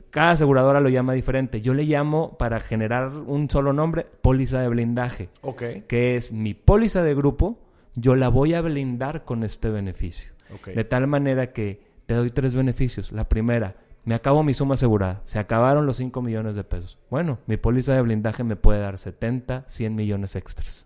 [0.09, 1.61] cada aseguradora lo llama diferente.
[1.61, 5.63] Yo le llamo, para generar un solo nombre, póliza de blindaje, Ok.
[5.87, 7.59] que es mi póliza de grupo,
[7.95, 10.33] yo la voy a blindar con este beneficio.
[10.53, 10.69] Ok.
[10.69, 13.11] De tal manera que te doy tres beneficios.
[13.11, 15.21] La primera, me acabo mi suma asegurada.
[15.25, 16.99] Se acabaron los 5 millones de pesos.
[17.09, 20.83] Bueno, mi póliza de blindaje me puede dar 70, 100 millones extras.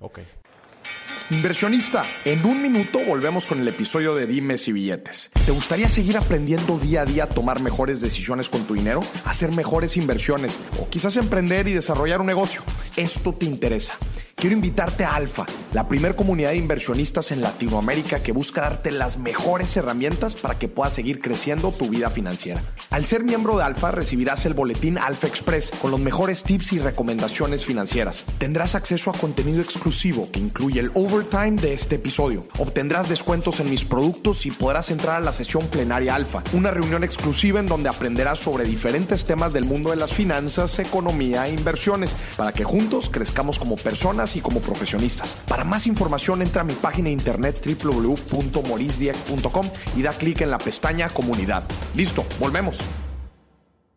[1.31, 5.29] Inversionista, en un minuto volvemos con el episodio de Dimes y Billetes.
[5.45, 9.03] ¿Te gustaría seguir aprendiendo día a día a tomar mejores decisiones con tu dinero?
[9.25, 12.63] Hacer mejores inversiones o quizás emprender y desarrollar un negocio.
[12.95, 13.93] Esto te interesa.
[14.39, 19.17] Quiero invitarte a Alfa, la primer comunidad de inversionistas en Latinoamérica que busca darte las
[19.17, 22.63] mejores herramientas para que puedas seguir creciendo tu vida financiera.
[22.89, 26.79] Al ser miembro de Alfa recibirás el boletín Alfa Express con los mejores tips y
[26.79, 28.23] recomendaciones financieras.
[28.37, 32.45] Tendrás acceso a contenido exclusivo que incluye el overtime de este episodio.
[32.59, 37.03] Obtendrás descuentos en mis productos y podrás entrar a la sesión plenaria Alfa, una reunión
[37.03, 42.15] exclusiva en donde aprenderás sobre diferentes temas del mundo de las finanzas, economía e inversiones
[42.37, 45.37] para que juntos crezcamos como personas y como profesionistas.
[45.47, 49.65] Para más información entra a mi página de internet www.morisdieck.com
[49.97, 51.63] y da clic en la pestaña comunidad.
[51.95, 52.79] Listo, volvemos.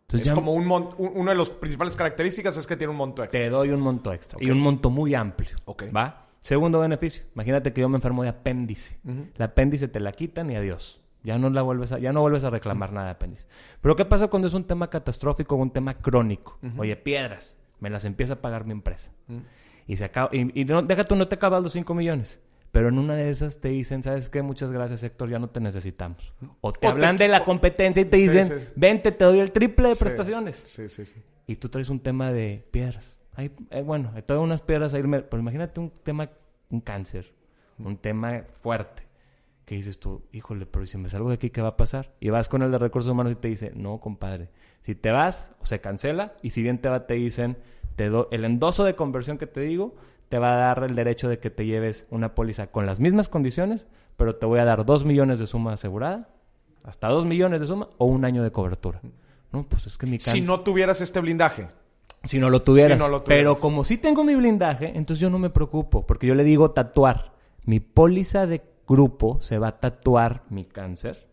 [0.03, 2.91] Entonces es ya como un mon- un- una de las principales características es que tiene
[2.91, 3.41] un monto extra.
[3.41, 4.39] te doy un monto extra.
[4.43, 5.57] Y un monto muy amplio.
[5.65, 5.85] Ok.
[5.95, 6.27] ¿Va?
[6.43, 7.25] Segundo beneficio.
[7.35, 8.99] Imagínate que yo me enfermo de apéndice.
[9.05, 11.01] El apéndice te la quitan y adiós.
[11.25, 13.47] Ya no, la vuelves a, ya no vuelves a reclamar nada de apéndice.
[13.81, 16.59] Pero ¿qué pasa cuando es un tema catastrófico o un tema crónico?
[16.79, 17.57] Oye, piedras.
[17.79, 19.11] Me las empieza a pagar mi empresa.
[19.87, 20.31] Y se acaba...
[20.33, 22.41] Y, y no, deja tú, no te acabas los 5 millones.
[22.73, 24.41] Pero en una de esas te dicen, ¿sabes qué?
[24.43, 26.33] Muchas gracias, Héctor, ya no te necesitamos.
[26.61, 28.67] O te O te- hablan de la competencia y te Sí, dicen, sí.
[28.75, 31.23] vente, te doy el triple de prestaciones Sí, sí, sí.
[31.47, 33.17] y tú traes un tema de piedras.
[33.35, 36.31] Hay, eh, bueno, hay todas unas piedras a irme, pero imagínate un tema,
[36.71, 37.33] un cáncer,
[37.79, 39.05] un tema fuerte,
[39.65, 42.13] que dices tú, híjole, pero si me salgo de aquí, ¿qué va a pasar?
[42.21, 44.51] Y vas con el de recursos humanos y te dice, no, compadre,
[44.83, 47.57] si te vas, o se cancela, y si bien te va, te dicen,
[47.97, 49.95] te do, el endoso de conversión que te digo,
[50.29, 53.29] te va a dar el derecho de que te lleves una póliza con las mismas
[53.29, 56.29] condiciones, pero te voy a dar dos millones de suma asegurada,
[56.85, 59.01] hasta dos millones de suma, o un año de cobertura.
[59.53, 60.35] No, pues es que mi cáncer...
[60.35, 61.69] Si no tuvieras este blindaje.
[62.25, 62.99] Si no lo tuvieras.
[62.99, 63.41] Si no lo tuvieras.
[63.41, 66.07] Pero como sí tengo mi blindaje, entonces yo no me preocupo.
[66.07, 67.33] Porque yo le digo tatuar.
[67.65, 71.29] Mi póliza de grupo se va a tatuar mi cáncer.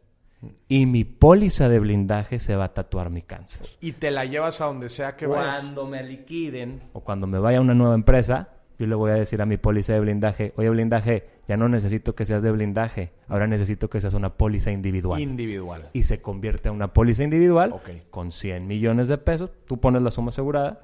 [0.67, 3.67] Y mi póliza de blindaje se va a tatuar mi cáncer.
[3.81, 5.57] Y te la llevas a donde sea que vayas.
[5.57, 8.49] Cuando me liquiden o cuando me vaya a una nueva empresa,
[8.79, 12.15] yo le voy a decir a mi póliza de blindaje, oye blindaje, ya no necesito
[12.15, 15.89] que seas de blindaje, ahora necesito que seas una póliza individual Individual.
[15.93, 17.75] y se convierte en una póliza individual
[18.09, 19.51] con 100 millones de pesos.
[19.67, 20.81] Tú pones la suma asegurada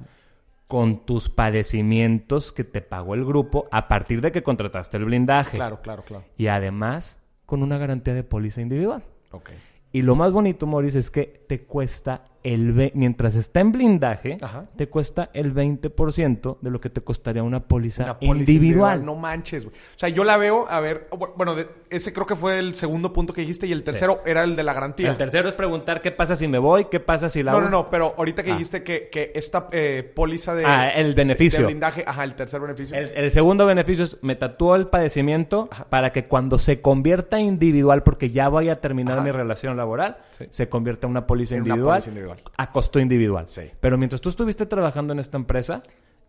[0.68, 5.58] con tus padecimientos que te pagó el grupo a partir de que contrataste el blindaje.
[5.58, 6.26] Claro, claro, claro.
[6.38, 9.04] Y además con una garantía de póliza individual.
[9.32, 9.52] Ok.
[9.92, 12.72] Y lo más bonito, Maurice, es que te cuesta el...
[12.74, 14.66] ve- Mientras está en blindaje, Ajá.
[14.76, 19.04] te cuesta el 20% de lo que te costaría una póliza, Una póliza individual.
[19.06, 19.76] No manches, güey.
[19.76, 22.76] O sea, yo la veo, a ver, bu- bueno, de- ese creo que fue el
[22.76, 25.10] segundo punto que dijiste y el tercero era el de la garantía.
[25.10, 27.52] El tercero es preguntar qué pasa si me voy, qué pasa si la...
[27.52, 28.54] no, no, no, pero ahorita que Ah.
[28.54, 30.64] dijiste que, que esta eh, póliza de...
[30.66, 31.60] Ah, el beneficio.
[31.60, 32.96] De blindaje, ajá, el tercer beneficio.
[32.98, 38.04] El, el segundo beneficio es me tatúo el padecimiento para que cuando se convierta individual,
[38.04, 39.24] porque ya voy a terminar Ajá.
[39.24, 40.46] mi relación laboral, Sí.
[40.50, 42.42] se convierta en una póliza En una individual, póliza individual.
[42.58, 43.46] a costo individual.
[43.48, 43.72] Sí.
[43.80, 45.82] Pero mientras tú estuviste trabajando en esta empresa,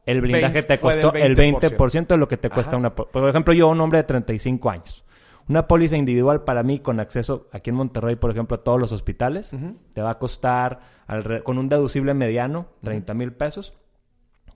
[0.05, 1.77] el blindaje 20 te costó el 20%.
[1.77, 2.77] 20% de lo que te cuesta Ajá.
[2.79, 2.95] una...
[2.95, 5.05] po- Por ejemplo, yo, un hombre de 35 años.
[5.49, 8.93] Una póliza individual para mí con acceso aquí en Monterrey, por ejemplo, a todos los
[8.93, 9.53] hospitales,
[9.95, 13.77] te va a costar alre- con un deducible mediano, 30 mil pesos.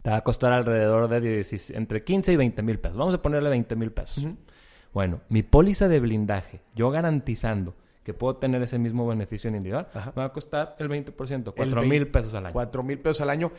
[0.03, 2.97] Te va a costar alrededor de 16 entre 15 y 20 mil pesos.
[2.97, 4.27] Vamos a ponerle 20 mil pesos.
[4.93, 9.89] Bueno, mi póliza de blindaje, yo garantizando que puedo tener ese mismo beneficio en individual,
[9.95, 10.13] Ajá.
[10.17, 12.53] me va a costar el 20%, El 4 vein- mil pesos al año.
[12.55, 13.53] Cuatro mil pesos al año.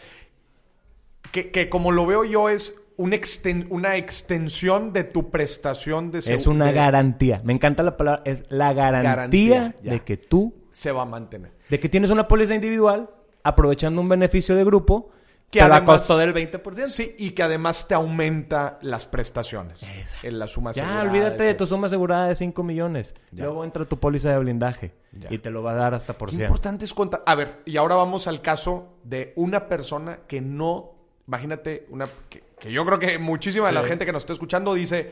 [1.32, 6.20] Que, que como lo veo yo es un exten- una extensión de tu prestación de
[6.20, 6.52] Es seguro.
[6.52, 7.40] una garantía.
[7.44, 8.22] Me encanta la palabra.
[8.26, 9.92] Es la garantía, Garantía, ya.
[9.94, 11.52] de que tú, Se va a mantener.
[11.70, 13.10] de que tienes una póliza individual,
[13.44, 15.10] aprovechando un beneficio de grupo,
[15.50, 16.88] Que Pero a además- costo del 20%.
[16.88, 19.82] Sí, y que además te aumenta las prestaciones.
[20.24, 23.16] En la suma Ya, asegurada, olvídate de tu suma asegurada de 5 millones.
[23.32, 23.44] Ya.
[23.44, 24.94] Luego entra tu póliza de blindaje.
[25.12, 25.28] Ya.
[25.30, 26.46] Y te lo va a dar hasta por Qué 100.
[26.48, 27.22] importante es contar.
[27.26, 30.94] A ver, y ahora vamos al caso de una persona que no.
[31.32, 33.88] Imagínate, una que, que yo creo que muchísima de la Sí.
[33.88, 35.12] gente que nos está escuchando dice.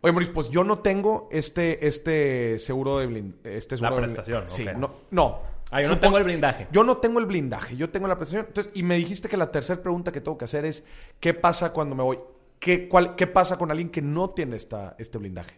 [0.00, 4.14] Oye, Maurice, pues yo no tengo este, este seguro de blind, este seguro de blind-
[4.14, 5.40] prestación, Sí, no, no.
[5.72, 6.68] Ah, yo no tengo el blindaje.
[6.70, 8.44] Yo no tengo el blindaje, yo tengo la prestación.
[8.46, 10.86] Entonces, y me dijiste que la tercera pregunta que tengo que hacer es:
[11.18, 12.20] ¿qué pasa cuando me voy?
[12.60, 15.56] ¿Qué, cuál, ¿Qué pasa con alguien que no tiene esta, este blindaje?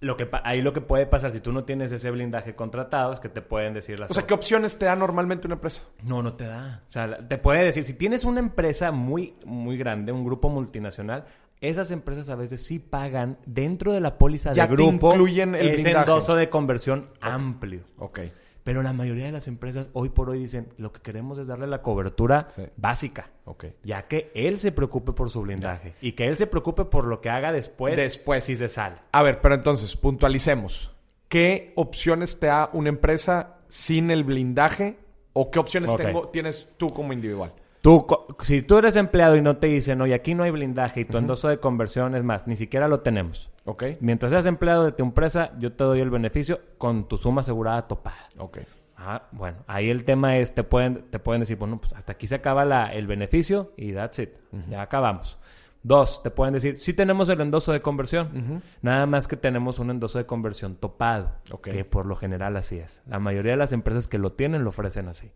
[0.00, 3.20] Lo que ahí lo que puede pasar si tú no tienes ese blindaje contratado es
[3.20, 5.82] que te pueden decir las O sea, ¿qué opciones te da normalmente una empresa?
[6.04, 6.82] No, no te da.
[6.88, 11.24] O sea, te puede decir, si tienes una empresa muy, muy grande, un grupo multinacional,
[11.62, 15.54] esas empresas a veces sí pagan dentro de la póliza Ya de te grupo incluyen
[15.54, 15.98] el ese blindaje.
[16.10, 17.80] endoso de conversión amplio.
[17.96, 18.20] Ok.
[18.66, 21.68] Pero la mayoría de las empresas hoy por hoy dicen, lo que queremos es darle
[21.68, 22.62] la cobertura Sí.
[22.76, 23.30] básica.
[23.44, 23.66] Ok.
[23.84, 25.94] Ya que él se preocupe por su blindaje.
[26.00, 27.94] Y que él se preocupe por lo que haga después.
[27.96, 28.42] Después.
[28.42, 28.96] Si se sale.
[29.12, 30.92] A ver, pero entonces, puntualicemos.
[31.28, 34.98] ¿Qué opciones te da una empresa sin el blindaje?
[35.32, 37.52] ¿O qué opciones tengo, tienes tú como individual?
[37.86, 38.04] Tú,
[38.40, 41.18] si tú eres empleado y no te dicen, oye, aquí no hay blindaje y tu
[41.18, 43.52] endoso de conversión es más, ni siquiera lo tenemos.
[43.64, 43.84] ¿Ok?
[44.00, 47.86] Mientras seas empleado de tu empresa, yo te doy el beneficio con tu suma asegurada
[47.86, 48.28] topada.
[48.38, 48.58] Ok.
[48.96, 52.26] Ah, bueno, ahí el tema es, te pueden, te pueden decir, bueno, pues hasta aquí
[52.26, 54.30] se acaba la- el beneficio y that's it.
[54.68, 55.38] Ya acabamos.
[55.84, 58.62] Dos, te pueden decir, sí tenemos el endoso de conversión.
[58.82, 61.30] Nada más que tenemos un endoso de conversión topado.
[61.52, 61.68] Ok.
[61.68, 63.02] Que por lo general así es.
[63.06, 65.30] La mayoría de las empresas que lo tienen lo ofrecen así.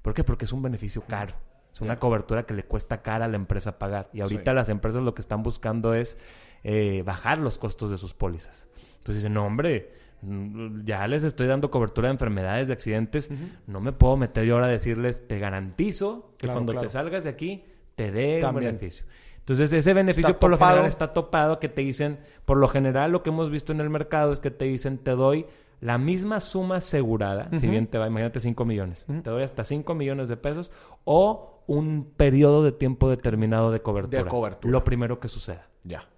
[0.00, 0.24] ¿Por qué?
[0.24, 1.34] Porque es un beneficio caro.
[1.72, 4.08] Es una cobertura que le cuesta cara a la empresa pagar.
[4.12, 4.54] Y ahorita Sí.
[4.54, 6.18] las empresas lo que están buscando es
[6.62, 8.68] eh, bajar los costos de sus pólizas.
[8.98, 13.30] Entonces dicen, no, hombre, mm, ya les estoy dando cobertura de enfermedades, de accidentes.
[13.66, 16.86] No me puedo meter yo ahora a decirles, te garantizo que Claro, cuando claro.
[16.86, 17.64] te salgas de aquí,
[17.96, 19.06] te dé un beneficio.
[19.38, 23.22] Entonces, ese beneficio por lo general está topado, que te dicen, por lo general lo
[23.22, 25.46] que hemos visto en el mercado es que te dicen, te doy
[25.80, 29.94] la misma suma asegurada, si bien te va, imagínate 5 millones, te doy hasta 5
[29.94, 30.70] millones de pesos
[31.04, 34.24] o un periodo de tiempo determinado de cobertura.
[34.24, 34.72] De cobertura.
[34.72, 35.68] Lo primero que suceda.
[35.84, 36.08] Ya.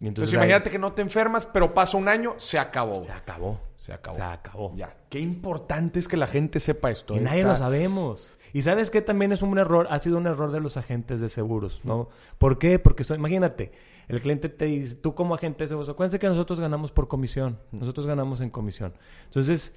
[0.00, 2.94] Y Entonces, entonces, ahí- imagínate que no te enfermas, pero pasa un año, se acabó.
[3.04, 3.60] se acabó.
[3.76, 4.14] Se acabó.
[4.16, 4.72] Se acabó.
[4.74, 4.96] Ya.
[5.10, 7.14] Qué importante es que la gente sepa esto.
[7.14, 7.20] Y ¿eh?
[7.20, 8.32] nadie Está- lo sabemos.
[8.54, 11.28] Y sabes que también es un error, ha sido un error de los agentes de
[11.28, 12.08] seguros, ¿no?
[12.38, 12.78] ¿Por qué?
[12.78, 13.72] Porque imagínate,
[14.08, 17.58] el cliente te dice, tú como agente de seguros, acuérdense que nosotros ganamos por comisión,
[17.70, 18.94] nosotros ganamos en comisión.
[19.26, 19.74] Entonces,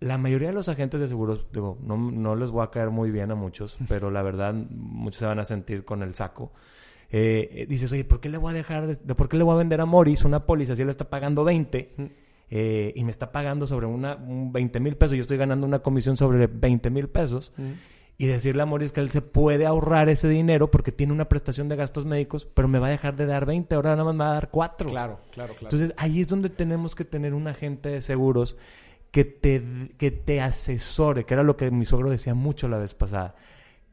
[0.00, 3.10] la mayoría de los agentes de seguros, digo, no, no les voy a caer muy
[3.10, 6.52] bien a muchos, pero la verdad, muchos se van a sentir con el saco.
[7.10, 9.44] Eh, eh, dices, oye, ¿por qué le voy a dejar, de, de- por qué le
[9.44, 11.94] voy a vender a Morris una póliza si él está pagando 20
[12.50, 15.78] eh, y me está pagando sobre una, un 20 mil pesos yo estoy ganando una
[15.80, 17.52] comisión sobre 20 mil pesos?
[18.18, 21.68] Y decirle a Morris que él se puede ahorrar ese dinero porque tiene una prestación
[21.68, 24.24] de gastos médicos, pero me va a dejar de dar 20, ahora nada más me
[24.24, 24.88] va a dar 4.
[24.88, 25.66] Claro, claro, claro.
[25.66, 28.56] Entonces ahí es donde tenemos que tener un agente de seguros
[29.16, 29.62] que te,
[29.96, 33.34] que te asesore, que era lo que mi suegro decía mucho la vez pasada,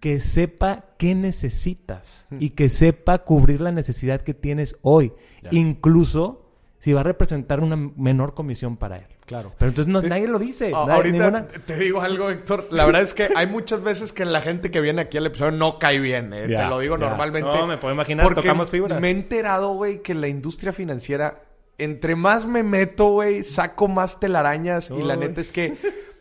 [0.02, 5.48] que sepa qué necesitas y que sepa cubrir la necesidad que tienes hoy, Ya.
[5.54, 9.06] incluso si va a representar una menor comisión para él.
[9.26, 9.54] claro.
[9.58, 10.08] Pero entonces no- Sí.
[10.08, 10.68] nadie lo dice.
[10.76, 12.68] A- nadie- ahorita ninguna- te digo algo, Héctor.
[12.72, 15.52] La verdad es que hay muchas veces que la gente que viene aquí al episodio
[15.54, 16.34] no cae bien.
[16.34, 16.48] eh.
[16.50, 17.08] Ya, te lo digo ya.
[17.08, 17.50] normalmente.
[17.50, 19.00] No, me puedo imaginar, porque tocamos fibras.
[19.00, 21.42] Me he enterado, güey, que la industria financiera,
[21.78, 24.92] entre más me meto, güey, saco más telarañas.
[24.92, 25.78] Y la neta es que,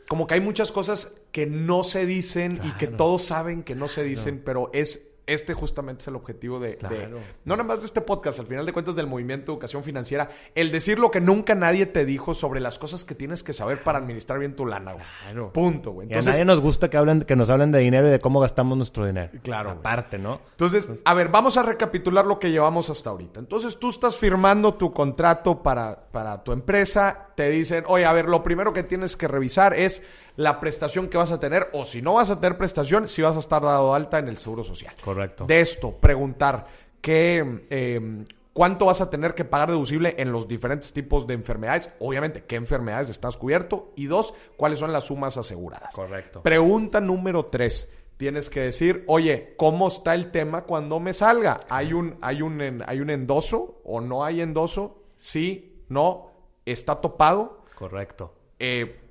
[0.09, 3.89] como que hay muchas cosas que no se dicen y que todos saben que no
[3.89, 5.09] se dicen, pero es.
[5.27, 7.19] Este justamente es el objetivo de, de- Claro.
[7.45, 10.31] no nada más de este podcast, al final de cuentas del movimiento de educación financiera,
[10.57, 13.85] el decir lo que nunca nadie te dijo sobre las cosas que tienes que saber
[13.85, 15.05] para administrar bien tu lana, güey.
[15.23, 15.53] Claro.
[15.53, 16.09] Punto, güey.
[16.09, 18.19] Y a Entonces, nadie nos gusta que hablen, que nos hablen de dinero y de
[18.19, 19.31] cómo gastamos nuestro dinero.
[19.45, 19.71] Claro.
[19.71, 20.41] Aparte, ¿no?
[20.51, 23.39] entonces, a ver, vamos a recapitular lo que llevamos hasta ahorita.
[23.39, 28.27] Entonces, tú estás firmando tu contrato para, para tu empresa, te dicen, oye, a ver,
[28.29, 30.03] lo primero que tienes que revisar es
[30.37, 33.37] la prestación que vas a tener, o si no vas a tener prestación, si vas
[33.37, 34.95] a estar dado alta en el Seguro Social.
[35.05, 35.45] Correcto.
[35.47, 36.67] De esto, preguntar
[37.01, 41.91] qué, eh, cuánto vas a tener que pagar deducible en los diferentes tipos de enfermedades.
[41.99, 43.93] Obviamente, qué enfermedades estás cubierto.
[43.97, 45.95] Y dos, cuáles son las sumas aseguradas.
[45.95, 46.43] Correcto.
[46.43, 47.91] Pregunta número tres.
[48.17, 51.61] Tienes que decir, oye, ¿cómo está el tema cuando me salga?
[51.69, 55.03] ¿Hay un, hay un, hay un endoso o no hay endoso?
[55.17, 56.31] Sí, no,
[56.65, 57.65] está topado.
[57.75, 58.35] Correcto.
[58.61, 59.02] Eh,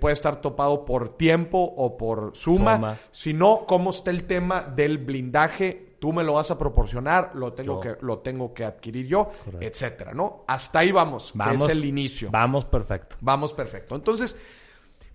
[0.00, 2.74] puede estar topado por tiempo o por suma.
[2.76, 2.98] Suma.
[3.10, 5.96] Si no, ¿cómo está el tema del blindaje?
[5.98, 7.80] Tú me lo vas a proporcionar, lo tengo, Yo.
[7.80, 9.66] que, lo tengo que adquirir yo, Correcto.
[9.66, 10.44] etcétera, ¿no?
[10.46, 11.56] Hasta ahí vamos, Vamos.
[11.66, 12.30] que es el inicio.
[12.30, 13.16] Vamos perfecto.
[13.20, 13.94] Vamos perfecto.
[13.96, 14.38] Entonces,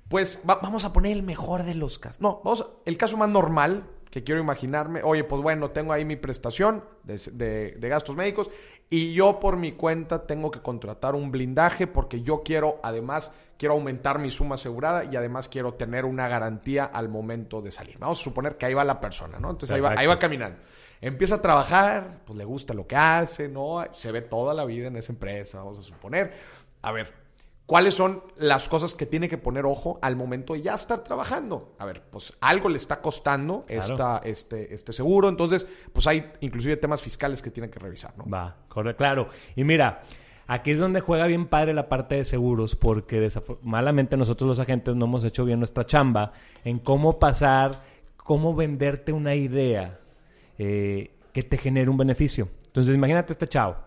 [0.10, 2.20] pues va- vamos a poner el mejor de los casos.
[2.20, 6.04] No, vamos a- el caso más normal que quiero imaginarme, oye, pues bueno, tengo ahí
[6.04, 8.52] mi prestación de, de, gastos médicos
[8.90, 13.76] y yo por mi cuenta tengo que contratar un blindaje porque yo quiero, además, quiero
[13.76, 18.00] aumentar mi suma asegurada y además quiero tener una garantía al momento de salir.
[18.00, 19.52] Vamos a suponer que ahí va la persona, ¿no?
[19.52, 20.58] Entonces ahí va, ahí va caminando.
[21.00, 23.86] Empieza a trabajar, pues le gusta lo que hace, ¿no?
[23.92, 26.34] Se ve toda la vida en esa empresa, vamos a suponer.
[26.82, 27.14] A ver,
[27.68, 31.76] ¿cuáles son las cosas que tiene que poner ojo al momento de ya estar trabajando?
[31.78, 37.04] A ver, pues algo le está costando este, este seguro, entonces, pues hay inclusive temas
[37.04, 38.28] fiscales que tiene que revisar, ¿no?
[38.28, 39.28] Va, correcto, claro.
[39.56, 40.02] Y mira,
[40.52, 43.26] aquí es donde juega bien padre la parte de seguros, porque
[43.62, 46.34] malamente nosotros los agentes no hemos hecho bien nuestra chamba
[46.66, 47.84] en cómo pasar,
[48.18, 50.02] cómo venderte una idea
[50.58, 52.50] eh, que te genere un beneficio.
[52.66, 53.78] Entonces, imagínate este chavo.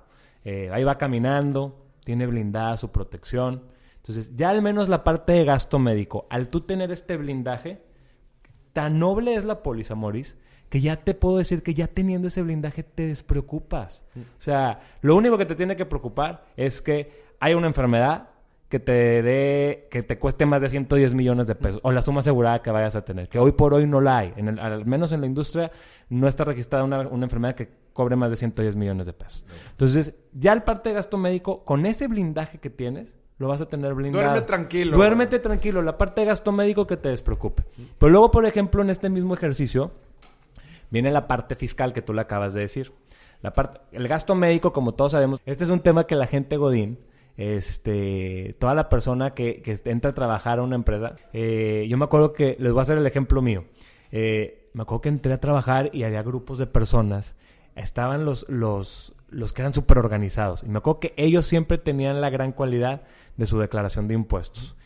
[0.43, 3.65] Eh, ahí va caminando, tiene blindada su protección.
[3.97, 7.83] Entonces, ya al menos la parte de gasto médico, al tú tener este blindaje,
[8.73, 12.43] tan noble es la póliza, Moris, que ya te puedo decir que ya teniendo ese
[12.43, 14.05] blindaje te despreocupas.
[14.15, 14.21] Mm.
[14.21, 18.31] O sea, lo único que te tiene que preocupar es que hay una enfermedad,
[18.69, 22.21] que te dé, que te cueste más de 110 millones de pesos, o la suma
[22.21, 24.33] asegurada que vayas a tener, que hoy por hoy no la hay.
[24.37, 25.71] En al menos en la industria
[26.09, 29.45] no está registrada una, enfermedad que cobre más de 110 millones de pesos.
[29.71, 33.67] Entonces, ya el parte de gasto médico, con ese blindaje que tienes, lo vas a
[33.67, 34.25] tener blindado.
[34.25, 34.97] Duerme tranquilo.
[34.97, 37.65] Duérmete tranquilo, la parte de gasto médico que te despreocupe.
[37.99, 39.93] Pero luego, por ejemplo, en este mismo ejercicio,
[40.91, 42.93] viene la parte fiscal que tú le acabas de decir.
[43.43, 46.57] La parte, el gasto médico, como todos sabemos, este es un tema que la gente
[46.57, 46.99] Godín
[47.37, 52.05] este, toda la persona que, que entra a trabajar a una empresa, eh, yo me
[52.05, 53.65] acuerdo que, les voy a hacer el ejemplo mío,
[54.13, 57.37] eh, me acuerdo que entré a trabajar y había grupos de personas,
[57.75, 62.21] estaban los, los, los que eran súper organizados, y me acuerdo que ellos siempre tenían
[62.21, 63.03] la gran cualidad
[63.37, 64.77] de su declaración de impuestos.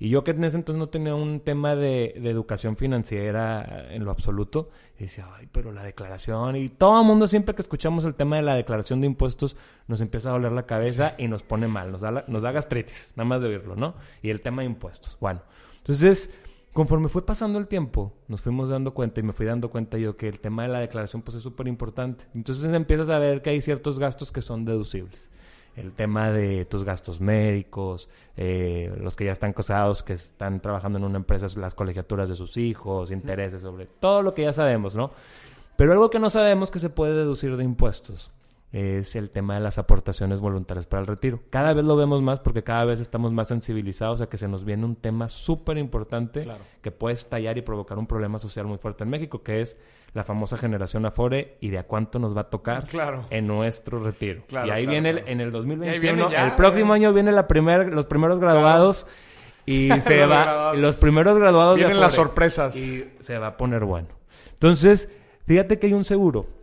[0.00, 4.12] Y yo que en ese entonces no tenía un tema de, educación financiera en lo
[4.12, 8.14] absoluto, y decía, ay, pero la declaración, y todo el mundo siempre que escuchamos el
[8.14, 9.56] tema de la declaración de impuestos,
[9.88, 13.12] nos empieza a doler la cabeza y nos pone mal, nos da, nos da gastritis,
[13.16, 13.94] nada más de oírlo, ¿no?
[14.22, 15.16] Y el tema de impuestos.
[15.20, 15.42] Bueno,
[15.78, 16.32] entonces,
[16.72, 20.16] conforme fue pasando el tiempo, nos fuimos dando cuenta y me fui dando cuenta yo
[20.16, 22.26] que el tema de la declaración pues es súper importante.
[22.34, 25.28] Entonces empiezas a ver que hay ciertos gastos que son deducibles
[25.78, 30.98] el tema de tus gastos médicos, eh, los que ya están casados, que están trabajando
[30.98, 34.94] en una empresa, las colegiaturas de sus hijos, intereses sobre todo lo que ya sabemos,
[34.94, 35.10] ¿no?
[35.76, 38.32] Pero algo que no sabemos que se puede deducir de impuestos
[38.72, 41.40] es el tema de las aportaciones voluntarias para el retiro.
[41.50, 44.64] Cada vez lo vemos más porque cada vez estamos más sensibilizados a que se nos
[44.64, 46.46] viene un tema súper importante
[46.82, 49.78] que puede estallar y provocar un problema social muy fuerte en México, que es
[50.12, 52.84] la famosa generación Afore y de a cuánto nos va a tocar
[53.30, 54.42] en nuestro retiro.
[54.50, 58.38] y ahí viene el, en el 2021, el próximo año viene la primer, los primeros
[58.38, 59.06] graduados
[59.64, 62.76] y se va, los primeros graduados vienen las sorpresas.
[62.76, 64.08] y se va a poner bueno.
[64.50, 65.10] Entonces,
[65.46, 66.57] fíjate que hay un seguro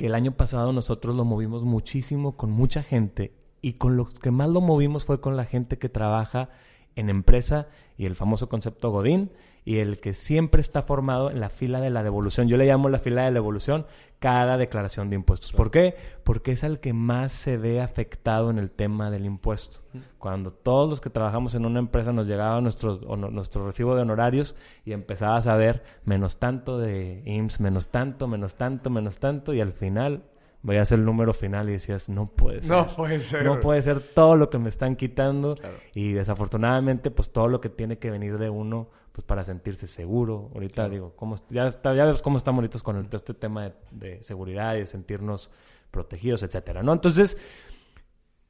[0.00, 4.30] que el año pasado nosotros lo movimos muchísimo con mucha gente y con los que
[4.30, 6.48] más lo movimos fue con la gente que trabaja
[6.96, 9.30] en empresa y el famoso concepto Godín
[9.64, 12.48] y el que siempre está formado en la fila de la devolución.
[12.48, 13.86] Yo le llamo la fila de la devolución
[14.18, 15.52] cada declaración de impuestos.
[15.52, 15.96] ¿Por qué?
[16.24, 19.80] Porque es el que más se ve afectado en el tema del impuesto.
[20.18, 24.56] Cuando todos los que trabajamos en una empresa nos llegaba nuestro, nuestro recibo de honorarios
[24.84, 29.60] y empezabas a ver menos tanto de IMSS, menos tanto, menos tanto, menos tanto y
[29.60, 30.24] al final
[30.68, 32.70] a hacer el número final y decías, no puede ser.
[32.70, 33.44] No puede ser.
[33.44, 35.56] No puede ser todo lo que me están quitando.
[35.94, 40.50] Y desafortunadamente, pues todo lo que tiene que venir de uno, pues para sentirse seguro.
[40.54, 44.74] Ahorita digo, cómo, ya, está, ya ves cómo estamos ahorita con este tema de, seguridad
[44.74, 45.50] y de sentirnos
[45.90, 46.92] protegidos, etcétera, ¿no?
[46.92, 47.38] Entonces,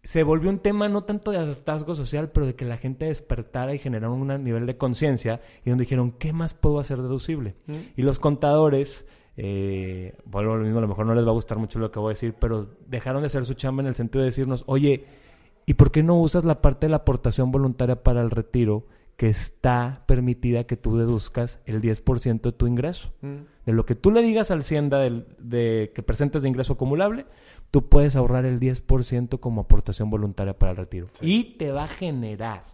[0.02, 3.72] se volvió un tema no tanto de hartazgo social, pero de que la gente despertara
[3.72, 7.54] y generara un nivel de conciencia y donde dijeron, ¿qué más puedo hacer deducible?
[7.96, 11.34] Y los contadores eh, vuelvo a lo mismo, a lo mejor no les va a
[11.34, 13.94] gustar mucho lo que voy a decir, pero dejaron de hacer su chamba en el
[13.94, 15.06] sentido de decirnos, oye,
[15.66, 19.28] ¿y por qué no usas la parte de la aportación voluntaria para el retiro que
[19.28, 23.12] está permitida que tú deduzcas el 10% de tu ingreso?
[23.20, 23.36] Mm.
[23.66, 27.26] De lo que tú le digas al Hacienda de que presentes de ingreso acumulable,
[27.70, 31.08] tú puedes ahorrar el 10% como aportación voluntaria para el retiro.
[31.20, 32.64] Y te va a generar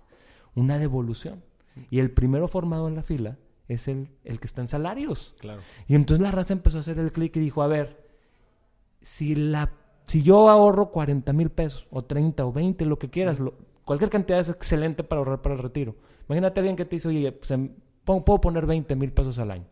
[0.55, 1.43] una devolución.
[1.91, 3.37] Y el primero formado en la fila
[3.69, 5.35] es el, el que está en salarios.
[5.41, 5.61] Claro.
[5.89, 8.05] Y entonces la raza empezó a hacer el clic y dijo, a ver,
[9.03, 9.73] si, la,
[10.05, 13.41] si yo ahorro 40 mil pesos, o 30, o 20, lo que quieras,
[13.85, 15.97] cualquier cantidad es excelente para ahorrar para el retiro.
[16.29, 17.71] Imagínate a alguien que te dice, oye, pues, em,
[18.05, 19.67] puedo poner 20 mil pesos al año.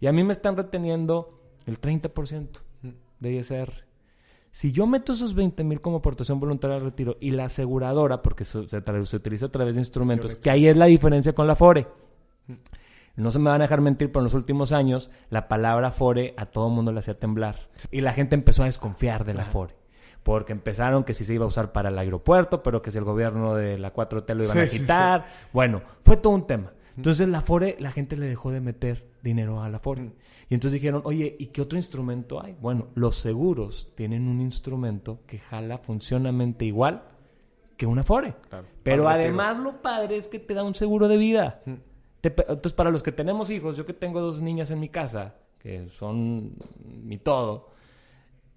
[0.00, 2.60] Y a mí me están reteniendo el 30%
[3.18, 3.72] de ISR.
[4.50, 8.44] Si yo meto esos 20 mil como aportación voluntaria al retiro y la aseguradora, porque
[8.44, 8.78] se, se,
[9.16, 11.86] utiliza a través de instrumentos, que ahí es la diferencia con la FORE
[13.22, 16.34] no se me van a dejar mentir, pero en los últimos años la palabra Afore
[16.36, 17.68] a todo el mundo le hacía temblar.
[17.90, 19.74] Y la gente empezó a desconfiar de la Afore.
[20.22, 23.04] Porque empezaron que si se iba a usar para el aeropuerto, pero que si el
[23.04, 25.26] gobierno de la 4T lo iban a quitar.
[25.52, 26.72] Bueno, fue todo un tema.
[26.96, 30.12] Entonces la Afore, la gente le dejó de meter dinero a la Afore.
[30.48, 32.56] Y entonces dijeron, oye, ¿y qué otro instrumento hay?
[32.60, 37.02] Bueno, los seguros tienen un instrumento que jala funcionalmente igual
[37.76, 38.34] que una Afore.
[38.82, 41.62] Pero además lo padre es que te da un seguro de vida.
[42.22, 45.88] Entonces, para los que tenemos hijos, yo que tengo dos niñas en mi casa, que
[45.88, 46.54] son
[46.84, 47.68] mi todo,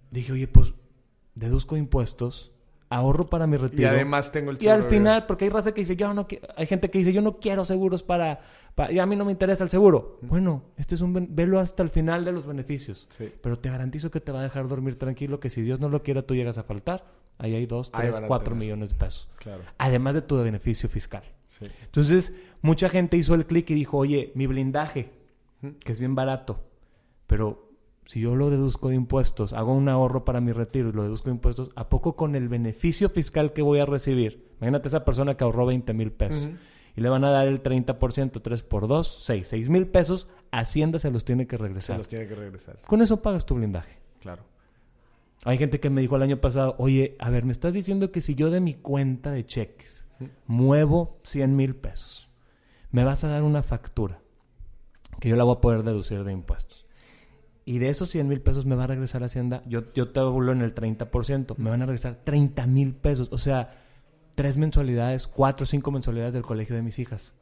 [0.09, 0.73] dije, oye, pues
[1.35, 2.51] deduzco impuestos
[2.89, 3.83] ahorro para mi retiro.
[3.83, 6.65] Y además tengo el Y al final, porque hay raza que dice, yo no hay
[6.67, 8.41] gente que dice, yo no quiero seguros para,
[8.89, 10.19] y a mí no me interesa el seguro.
[10.21, 13.07] Bueno, este es un velo hasta el final de los beneficios.
[13.41, 16.03] Pero te garantizo que te va a dejar dormir tranquilo, que si Dios no lo
[16.03, 17.05] quiera, tú llegas a faltar.
[17.37, 19.29] Ahí hay dos, tres, cuatro millones de pesos.
[19.37, 19.63] Claro.
[19.77, 21.23] Además de tu beneficio fiscal.
[21.83, 25.11] Entonces, mucha gente hizo el clic y dijo, oye, mi blindaje,
[25.83, 26.63] que es bien barato,
[27.27, 27.69] pero
[28.05, 31.29] si yo lo deduzco de impuestos, hago un ahorro para mi retiro y lo deduzco
[31.29, 34.49] de impuestos, ¿a poco con el beneficio fiscal que voy a recibir?
[34.57, 36.49] Imagínate esa persona que ahorró 20 mil pesos
[36.95, 40.99] y le van a dar el 30%, 3 por 2, 6, 6 mil pesos, Hacienda
[40.99, 41.95] se los tiene que regresar.
[41.95, 42.77] Se los tiene que regresar.
[42.85, 43.97] Con eso pagas tu blindaje.
[44.19, 44.43] Claro.
[45.43, 48.21] Hay gente que me dijo el año pasado, oye, a ver, me estás diciendo que
[48.21, 50.05] si yo de mi cuenta de cheques
[50.45, 52.29] muevo 100 mil pesos,
[52.91, 54.21] me vas a dar una factura
[55.19, 56.85] que yo la voy a poder deducir de impuestos.
[57.63, 59.61] Y de esos 100 mil pesos me va a regresar Hacienda.
[59.67, 61.57] Yo, yo te hablo en el 30%.
[61.57, 63.29] Me van a regresar 30 mil pesos.
[63.31, 63.81] O sea,
[64.35, 67.35] tres mensualidades, cuatro o cinco mensualidades del colegio de mis hijas.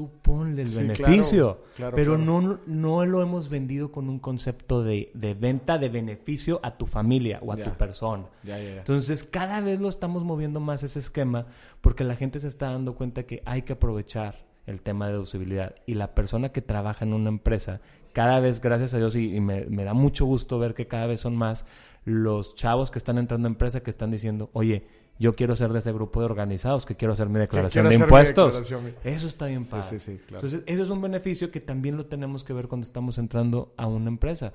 [0.00, 1.58] Tú ponle el beneficio.
[1.94, 6.86] pero No, no lo hemos vendido con un concepto de, venta de beneficio a tu
[6.86, 8.24] familia o a tu persona.
[8.42, 11.48] Entonces, cada vez lo estamos moviendo más ese esquema
[11.82, 15.74] porque la gente se está dando cuenta que hay que aprovechar el tema de deducibilidad.
[15.84, 17.82] Y la persona que trabaja en una empresa
[18.14, 21.36] cada vez, gracias a Dios, y, me, da mucho gusto ver que cada vez son
[21.36, 21.66] más
[22.06, 24.86] los chavos que están entrando a empresa que están diciendo, oye,
[25.20, 28.72] yo quiero ser de ese grupo de organizados que quiero hacer mi declaración de impuestos.
[29.04, 29.98] Eso está bien padre.
[30.30, 33.86] Entonces, eso es un beneficio que también lo tenemos que ver cuando estamos entrando a
[33.86, 34.54] una empresa.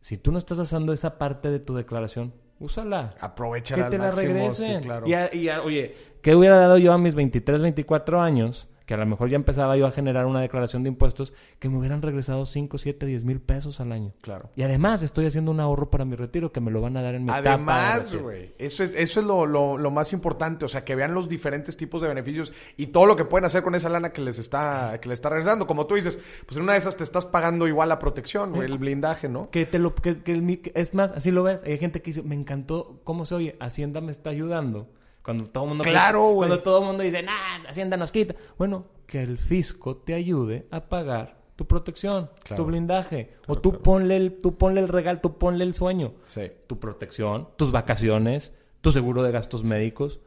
[0.00, 3.10] Si tú no estás haciendo esa parte de tu declaración, úsala.
[3.18, 4.84] Aprovechala Que te la regresen.
[5.04, 8.68] y, y oye, ¿qué hubiera dado yo a mis 23, 24 años?
[8.86, 11.76] Que a lo mejor ya empezaba yo a generar una declaración de impuestos, que me
[11.76, 14.14] hubieran regresado 5, 7, 10 mil pesos al año.
[14.22, 14.50] Claro.
[14.54, 17.16] Y además estoy haciendo un ahorro para mi retiro que me lo van a dar
[17.16, 20.94] en mi Además, güey, eso es, eso es lo, lo, más importante, o sea, que
[20.94, 24.12] vean los diferentes tipos de beneficios y todo lo que pueden hacer con esa lana
[24.12, 25.66] que les está, que les está regresando.
[25.66, 28.78] Como tú dices, pues en una de esas te estás pagando igual la protección, el
[28.78, 29.50] blindaje, ¿no?
[29.50, 32.36] Que te lo, que, que es más, así lo ves, hay gente que dice, me
[32.36, 34.88] encantó cómo se oye, Hacienda me está ayudando
[35.26, 35.82] cuando todo el mundo...
[35.82, 38.36] Claro, Cuando todo el mundo dice, nah, Hacienda nos quita.
[38.56, 43.32] Bueno, que el fisco te ayude a pagar tu protección, tu blindaje.
[43.48, 46.14] o tú, ponle el, tú ponle el regalo, tú ponle el sueño.
[46.26, 46.52] Sí.
[46.68, 50.20] Tu protección, tus vacaciones, tu seguro de gastos médicos,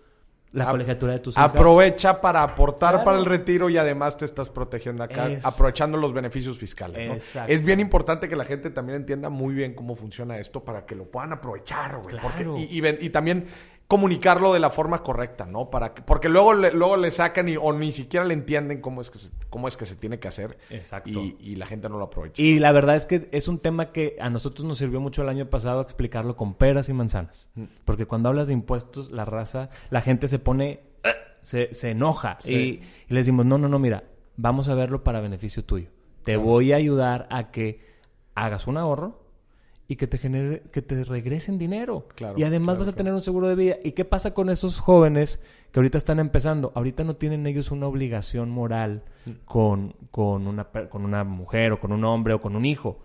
[0.51, 1.45] la colegiatura de tus hijas.
[1.49, 6.57] Aprovecha para aportar para el retiro y además te estás protegiendo acá, aprovechando los beneficios
[6.57, 7.33] fiscales.
[7.47, 10.95] Es bien importante que la gente también entienda muy bien cómo funciona esto para que
[10.95, 12.67] lo puedan aprovechar, güey.
[12.69, 13.47] y, y, también
[13.89, 15.71] comunicarlo de la forma correcta, ¿no?
[15.71, 19.01] Para que, porque luego le, luego le sacan y, o ni siquiera le entienden cómo
[19.01, 20.59] es que se, cómo es que se tiene que hacer.
[20.69, 21.19] Exacto.
[21.39, 22.39] Y, la gente no lo aprovecha.
[22.39, 25.29] Y la verdad es que es un tema que a nosotros nos sirvió mucho el
[25.29, 27.47] año pasado explicarlo con peras y manzanas.
[27.55, 27.63] Mm.
[27.83, 30.81] Porque cuando hablas de impuestos, la raza, la gente se pone,
[31.41, 32.37] se, se enoja.
[32.45, 34.03] Y, y le decimos, no, no, no, mira,
[34.37, 35.89] vamos a verlo para beneficio tuyo.
[36.23, 37.83] Te voy a ayudar a que
[38.35, 39.28] hagas un ahorro
[39.91, 42.07] y que te genere, que te regresen dinero.
[42.37, 43.75] y además vas a tener un seguro de vida.
[43.83, 46.71] ¿Y qué pasa con esos jóvenes que ahorita están empezando?
[46.75, 49.31] Ahorita no tienen ellos una obligación moral mm.
[49.45, 52.99] con, con, una, con una mujer o con un hombre o con un hijo.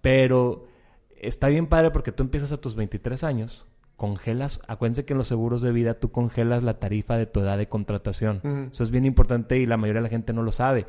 [0.00, 0.66] Pero
[1.14, 3.66] está bien padre porque tú empiezas a tus 23 años,
[4.00, 7.58] congelas, acuérdense que en los seguros de vida tú congelas la tarifa de tu edad
[7.58, 8.70] de contratación.
[8.72, 10.86] Eso es bien importante y la mayoría de la gente no lo sabe.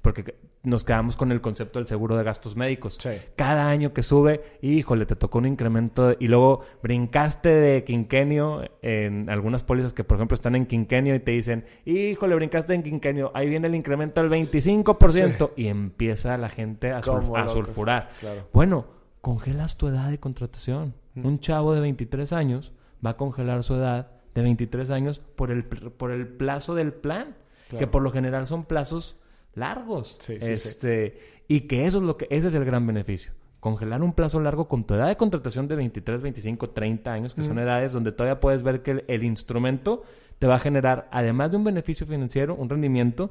[0.00, 3.00] Porque nos quedamos con el concepto del seguro de gastos médicos.
[3.34, 9.28] Cada año que sube, híjole, te tocó un incremento y luego brincaste de quinquenio en
[9.28, 13.32] algunas pólizas que, por ejemplo, están en quinquenio y te dicen, híjole, brincaste en quinquenio,
[13.34, 18.10] ahí viene el incremento del 25% y empieza la gente a, sulfurar.
[18.52, 20.94] Bueno, congelas tu edad de contratación.
[21.14, 21.24] Mm.
[21.24, 25.64] Un chavo de 23 años va a congelar su edad de 23 años por el,
[25.64, 27.36] por el plazo del plan,
[27.78, 29.16] que por lo general son plazos
[29.54, 30.18] largos.
[30.28, 31.18] este,
[31.48, 33.32] Y que eso es lo que, ese es el gran beneficio.
[33.60, 37.44] Congelar un plazo largo con tu edad de contratación de 23, 25, 30 años, que
[37.44, 40.02] son edades donde todavía puedes ver que el, instrumento
[40.40, 43.30] te va a generar, además de un beneficio financiero, un rendimiento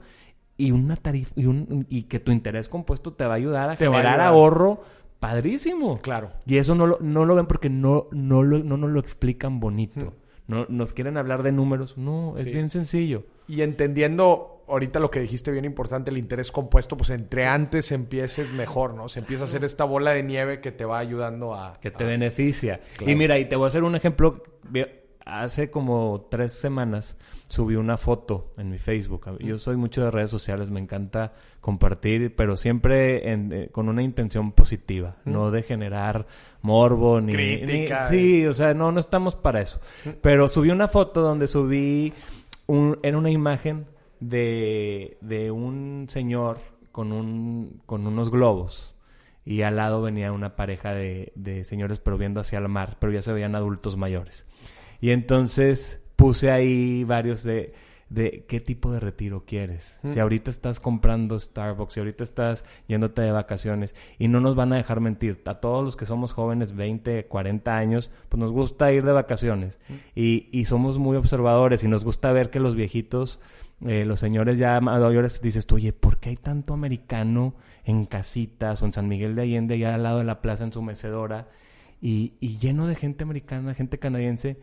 [0.55, 3.75] y una tarifa y, un, y que tu interés compuesto te va a ayudar a
[3.75, 4.33] Te va a generar ayudar.
[4.33, 4.83] ahorro
[5.21, 5.99] padrísimo.
[6.01, 6.31] Claro.
[6.45, 9.61] Y eso no lo, no lo ven porque no, no, lo, no nos lo explican
[9.61, 10.13] bonito.
[10.47, 11.97] No, nos quieren hablar de números.
[11.97, 12.51] No, es Sí.
[12.51, 13.23] bien sencillo.
[13.47, 18.51] Y entendiendo ahorita lo que dijiste bien importante, el interés compuesto, pues entre antes empieces
[18.51, 19.07] mejor, ¿no?
[19.07, 21.77] Se empieza a hacer esta bola de nieve que te va ayudando a...
[21.79, 22.81] Que te a- beneficia.
[22.97, 23.11] Claro.
[23.11, 24.41] Y mira, y te voy a hacer un ejemplo.
[25.25, 27.15] Hace como tres semanas
[27.47, 29.37] subí una foto en mi Facebook.
[29.39, 34.01] Yo soy mucho de redes sociales, me encanta compartir, pero siempre en- eh, con una
[34.03, 36.25] intención positiva, no de generar
[36.61, 37.33] morbo ni...
[37.33, 39.79] Crítica, ni- sí, o sea, no, no estamos para eso.
[40.21, 42.13] Pero subí una foto donde subí...
[42.67, 43.85] Un, era una imagen
[44.21, 46.59] de, de un señor
[46.91, 48.95] con, un, con unos globos.
[49.43, 53.11] Y al lado venía una pareja de, de señores, pero viendo hacia el mar, pero
[53.11, 54.45] ya se veían adultos mayores.
[55.01, 57.73] Y entonces puse ahí varios de,
[58.09, 59.99] de qué tipo de retiro quieres.
[60.07, 64.71] Si ahorita estás comprando Starbucks, si ahorita estás yéndote de vacaciones, y no nos van
[64.73, 68.91] a dejar mentir, a todos los que somos jóvenes, 20, 40 años, pues nos gusta
[68.91, 69.79] ir de vacaciones.
[70.15, 73.39] Y, y somos muy observadores y nos gusta ver que los viejitos
[73.87, 78.81] eh, los señores ya mayores, dices tú, oye, ¿por qué hay tanto americano en casitas
[78.81, 81.47] o en San Miguel de Allende, allá al lado de la plaza en su mecedora?
[81.99, 84.59] Y, y lleno de gente americana, gente canadiense,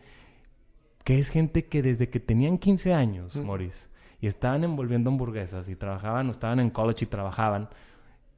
[1.03, 3.89] que es gente que desde que tenían 15 años, Morris,
[4.21, 7.69] y estaban envolviendo hamburguesas y trabajaban o estaban en college y trabajaban,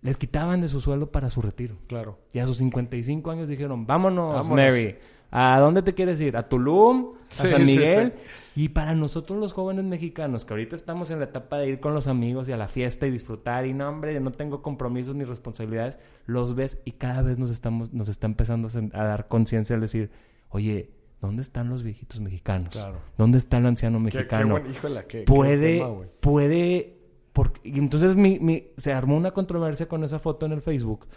[0.01, 1.75] les quitaban de su sueldo para su retiro.
[1.87, 2.19] Claro.
[2.33, 4.55] Y a sus 55 años dijeron, vámonos, Vámonos.
[4.55, 4.95] Mary.
[5.33, 6.35] ¿A dónde te quieres ir?
[6.35, 7.13] ¿A Tulum?
[7.15, 8.13] ¿A Sí, San Miguel?
[8.15, 8.21] sí.
[8.63, 11.93] Y para nosotros los jóvenes mexicanos, que ahorita estamos en la etapa de ir con
[11.93, 15.23] los amigos y a la fiesta y disfrutar, y no, hombre, no tengo compromisos ni
[15.23, 19.81] responsabilidades, los ves y cada vez nos, estamos, nos está empezando a dar conciencia al
[19.81, 20.11] decir,
[20.49, 20.89] oye,
[21.21, 22.69] ¿dónde están los viejitos mexicanos?
[22.69, 22.97] Claro.
[23.17, 24.49] ¿Dónde está el anciano Qué- qué mexicano?
[24.59, 26.97] buen- híjole, qué- qué puede, tema, puede,
[27.33, 31.07] porque, y entonces mi, mi- se armó una controversia con esa foto en el Facebook.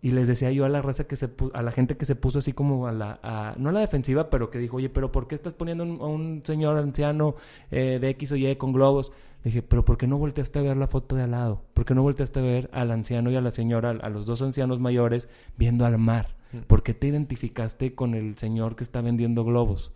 [0.00, 2.38] Y les decía yo a la raza que se a la gente que se puso
[2.38, 5.26] así como a la, a- no a la defensiva, pero que dijo, oye, pero ¿por
[5.26, 7.36] qué estás poniendo un- a un señor anciano
[7.70, 9.12] eh, de X o Y con globos?
[9.42, 11.62] Le dije, pero ¿por qué no volteaste a ver la foto de al lado?
[11.72, 14.42] ¿Por qué no volteaste a ver al anciano y a la señora, a los dos
[14.42, 16.36] ancianos mayores viendo al mar?
[16.66, 19.92] ¿Por qué te identificaste con el señor que está vendiendo globos?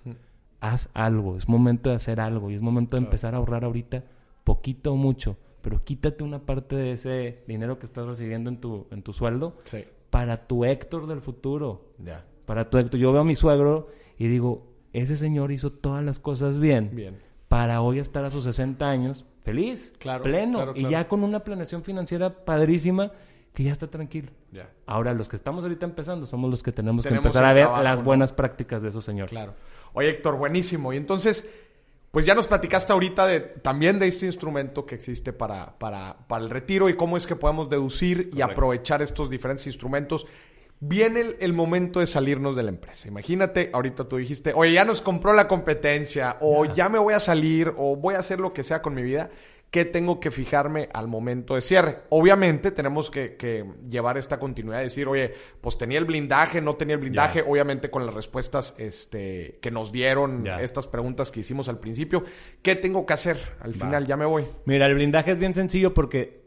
[0.60, 4.04] Haz algo, es momento de hacer algo y es momento de empezar a ahorrar ahorita
[4.44, 8.86] poquito o mucho, pero quítate una parte de ese dinero que estás recibiendo en tu,
[8.90, 11.92] en tu sueldo Sí, para tu Héctor del futuro.
[11.98, 12.24] ya.
[12.46, 12.98] Para tu Héctor.
[12.98, 16.90] Yo veo a mi suegro y digo, ese señor hizo todas las cosas bien.
[16.94, 17.18] Bien.
[17.48, 20.58] Para hoy estar a sus 60 años feliz, Claro, pleno.
[20.58, 23.12] claro, Y ya con una planeación financiera padrísima
[23.58, 24.30] que ya está tranquilo.
[24.52, 24.70] Ya.
[24.86, 27.64] Ahora, los que estamos ahorita empezando somos los que tenemos, Tenemos que empezar a ver
[27.64, 28.04] trabajo, las ¿no?
[28.04, 29.32] buenas prácticas de esos señores.
[29.32, 29.54] Claro.
[29.94, 30.92] Oye, Héctor, buenísimo.
[30.92, 31.44] Y entonces,
[32.12, 36.44] pues ya nos platicaste ahorita de, también de este instrumento que existe para, para, para
[36.44, 40.28] el retiro y cómo es que podemos deducir y aprovechar estos diferentes instrumentos.
[40.78, 43.08] Viene el, el momento de salirnos de la empresa.
[43.08, 47.18] Imagínate, ahorita tú dijiste, oye, ya nos compró la competencia, o ya me voy a
[47.18, 49.30] salir, o voy a hacer lo que sea con mi vida.
[49.70, 51.98] ¿Qué tengo que fijarme al momento de cierre?
[52.08, 56.94] Obviamente tenemos que, que llevar esta continuidad, decir, oye, pues tenía el blindaje, no tenía
[56.94, 61.78] el blindaje, obviamente con las respuestas este, que nos dieron, estas preguntas que hicimos al
[61.80, 62.24] principio.
[62.62, 63.36] ¿Qué tengo que hacer?
[63.60, 64.46] Al final ya me voy.
[64.64, 66.40] Mira, el blindaje es bien sencillo porque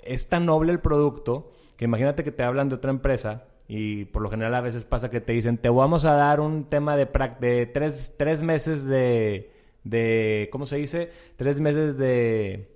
[0.00, 4.22] es tan noble el producto que imagínate que te hablan de otra empresa y por
[4.22, 7.06] lo general a veces pasa que te dicen, te vamos a dar un tema de,
[7.40, 9.55] de tres meses de,
[9.86, 11.10] de, ¿cómo se dice?
[11.36, 12.68] Tres meses de,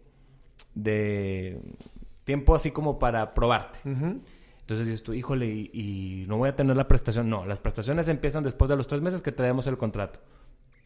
[0.75, 1.61] de
[2.25, 3.81] tiempo así como para probarte.
[3.85, 7.29] Entonces dices tú, híjole, y, y no voy a tener la prestación.
[7.29, 10.21] No, las prestaciones empiezan después de los tres meses que te demos el contrato.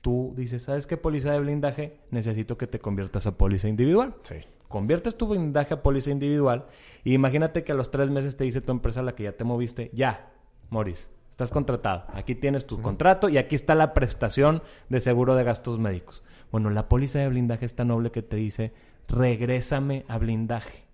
[0.01, 2.01] Tú dices, ¿sabes qué póliza de blindaje?
[2.11, 4.15] Necesito que te conviertas a póliza individual.
[4.23, 4.37] Sí.
[4.69, 6.67] Conviertes tu blindaje a póliza individual
[7.05, 9.33] y imagínate que a los tres meses te dice tu empresa a la que ya
[9.33, 10.33] te moviste, ya,
[10.71, 12.05] Morris, estás contratado.
[12.15, 16.23] Aquí tienes tu contrato y aquí está la prestación de seguro de gastos médicos.
[16.53, 18.73] Bueno, la póliza de blindaje es tan noble que te dice,
[19.09, 20.85] regrésame a blindaje.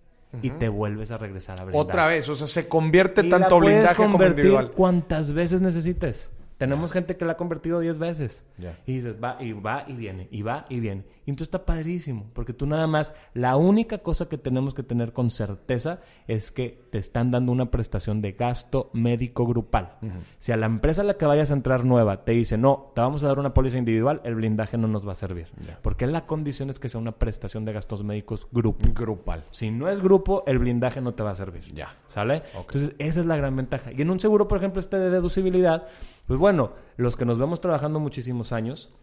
[0.42, 1.82] Y te vuelves a regresar a blindaje.
[1.86, 4.70] Otra vez, o sea, se convierte Y la tanto puedes blindaje como convertir individual.
[4.70, 6.32] cuantas veces necesites.
[6.60, 8.44] Tenemos gente que la ha convertido 10 veces.
[8.86, 11.04] Y dices, va y va y viene, y va y viene.
[11.24, 15.14] Y entonces está padrísimo, porque tú nada más, la única cosa que tenemos que tener
[15.14, 19.96] con certeza es que te están dando una prestación de gasto médico grupal.
[20.38, 23.00] Si a la empresa a la que vayas a entrar nueva te dice, no, te
[23.00, 25.46] vamos a dar una póliza individual, el blindaje no nos va a servir.
[25.80, 28.86] Porque la condición es que sea una prestación de gastos médicos grupo.
[28.92, 29.44] Grupal.
[29.50, 31.72] Si no es grupo, el blindaje no te va a servir.
[31.72, 31.96] Ya.
[32.08, 32.42] ¿Sale?
[32.54, 33.92] Entonces, esa es la gran ventaja.
[33.92, 35.86] Y en un seguro, por ejemplo, este de deducibilidad,
[36.30, 38.94] pues bueno, los que nos vemos trabajando muchísimos años,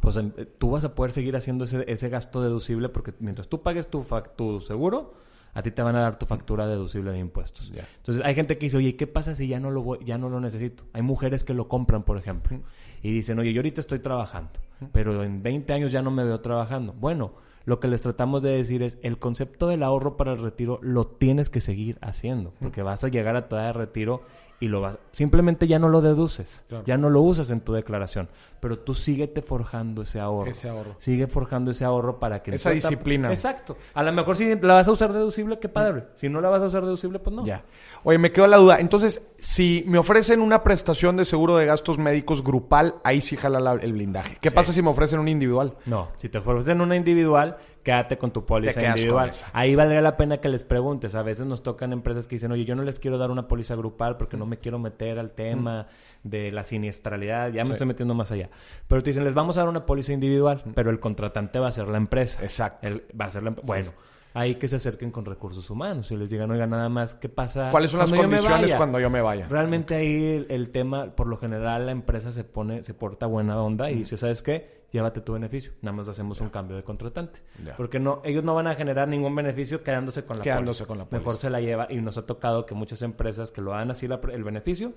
[0.00, 3.62] pues em, tú vas a poder seguir haciendo ese, ese gasto deducible porque mientras tú
[3.62, 4.04] pagues tu,
[4.34, 5.14] tu seguro,
[5.54, 7.70] a ti te van a dar tu factura deducible de impuestos.
[7.98, 10.28] Entonces hay gente que dice, oye, ¿qué pasa si ya no lo voy- ya no
[10.28, 10.82] lo necesito?
[10.94, 12.58] Hay mujeres que lo compran, por ejemplo,
[13.04, 14.50] y dicen, oye, yo ahorita estoy trabajando,
[14.90, 16.92] pero en 20 años ya no me veo trabajando.
[16.92, 17.34] Bueno,
[17.66, 21.06] lo que les tratamos de decir es, el concepto del ahorro para el retiro lo
[21.06, 24.22] tienes que seguir haciendo, porque vas a llegar a tu edad de retiro
[24.60, 26.84] y lo vas, simplemente ya no lo deduces, Claro.
[26.84, 28.28] ya no lo usas en tu declaración,
[28.60, 30.50] pero tú síguete forjando ese ahorro.
[30.50, 30.94] Ese ahorro.
[30.98, 32.54] Sigue forjando ese ahorro para que...
[32.54, 33.30] Esa disciplina.
[33.30, 33.76] Exacto.
[33.94, 36.06] A lo mejor si la vas a usar deducible, qué padre.
[36.14, 37.46] Si no la vas a usar deducible, pues no.
[37.46, 37.64] Ya.
[38.02, 38.80] Oye, me quedó la duda.
[38.80, 43.60] Entonces, si me ofrecen una prestación de seguro de gastos médicos grupal, ahí sí jala
[43.60, 44.38] la- el blindaje.
[44.40, 45.76] ¿Qué pasa si me ofrecen un individual?
[45.86, 49.30] No, si te ofrecen una individual, quédate con tu póliza individual.
[49.54, 51.14] Ahí valdría la pena que les preguntes.
[51.14, 53.74] A veces nos tocan empresas que dicen, oye, yo no les quiero dar una póliza
[53.76, 55.86] grupal porque no me quiero meter al tema
[56.22, 57.50] de la siniestralidad.
[57.50, 57.72] Ya me Sí.
[57.72, 58.50] estoy metiendo más allá.
[58.88, 61.72] Pero te dicen, les vamos a dar una póliza individual, pero el contratante va a
[61.72, 62.42] ser la empresa.
[62.42, 62.86] Exacto.
[62.86, 63.66] El- va a ser la empresa.
[63.66, 63.90] Bueno.
[64.34, 67.70] Ahí que se acerquen con recursos humanos y les digan, oiga, nada más, ¿qué pasa?
[67.70, 69.46] ¿Cuáles son las yo condiciones vaya?" cuando yo me vaya?
[69.48, 73.60] Realmente ahí el, el tema, por lo general, la empresa se pone, se porta buena
[73.60, 74.78] onda y dice, ¿sabes qué?
[74.92, 75.72] Llévate tu beneficio.
[75.82, 77.40] Nada más hacemos un cambio de contratante.
[77.76, 80.88] Porque no, ellos no van a generar ningún beneficio quedándose con la Quedándose póliza.
[80.88, 81.18] con la póliza.
[81.26, 84.06] Mejor se la lleva y nos ha tocado que muchas empresas que lo dan así
[84.08, 84.92] la- el beneficio,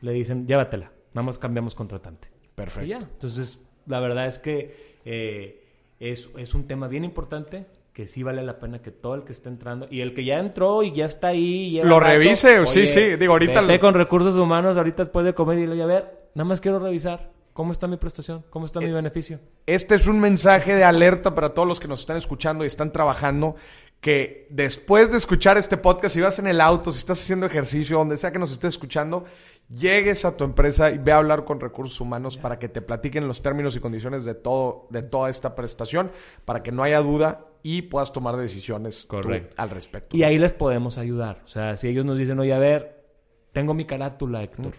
[0.00, 0.90] le dicen, llévatela.
[1.14, 2.28] Nada más cambiamos contratante.
[2.54, 2.86] Perfecto.
[2.86, 2.98] Y ya.
[2.98, 5.64] Entonces, la verdad es que eh,
[6.00, 9.32] es, es un tema bien importante que sí vale la pena que todo el que
[9.32, 12.66] esté entrando y el que ya entró y ya está ahí lleva Lo rato, revise,
[12.66, 15.62] sí, oye, sí, digo, ahorita vete lo- con recursos humanos ahorita después de comer y
[15.62, 18.92] dile, a ver, nada más quiero revisar cómo está mi prestación, cómo está mi Eh,
[18.92, 19.38] beneficio.
[19.64, 22.90] Este es un mensaje de alerta para todos los que nos están escuchando y están
[22.92, 23.54] trabajando.
[24.00, 27.96] Que después de escuchar este podcast, si vas en el auto, si estás haciendo ejercicio,
[27.96, 29.24] donde sea que nos estés escuchando,
[29.70, 33.26] llegues a tu empresa y ve a hablar con recursos humanos para que te platiquen
[33.26, 36.10] los términos y condiciones de todo, de toda esta prestación,
[36.44, 39.54] para que no haya duda y puedas tomar decisiones tú Correcto.
[39.56, 40.14] al respecto.
[40.14, 41.40] Y ahí les podemos ayudar.
[41.46, 43.06] O sea, si ellos nos dicen, oye, a ver,
[43.52, 44.74] tengo mi carátula, Héctor.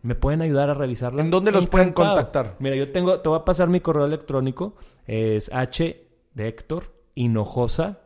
[0.00, 1.20] ¿Me pueden ayudar a revisarla?
[1.20, 2.56] ¿En dónde los pueden contactar?
[2.58, 4.76] Mira, yo tengo, te voy a pasar mi correo electrónico.
[5.06, 8.00] Es H de Héctor, Hinojosa.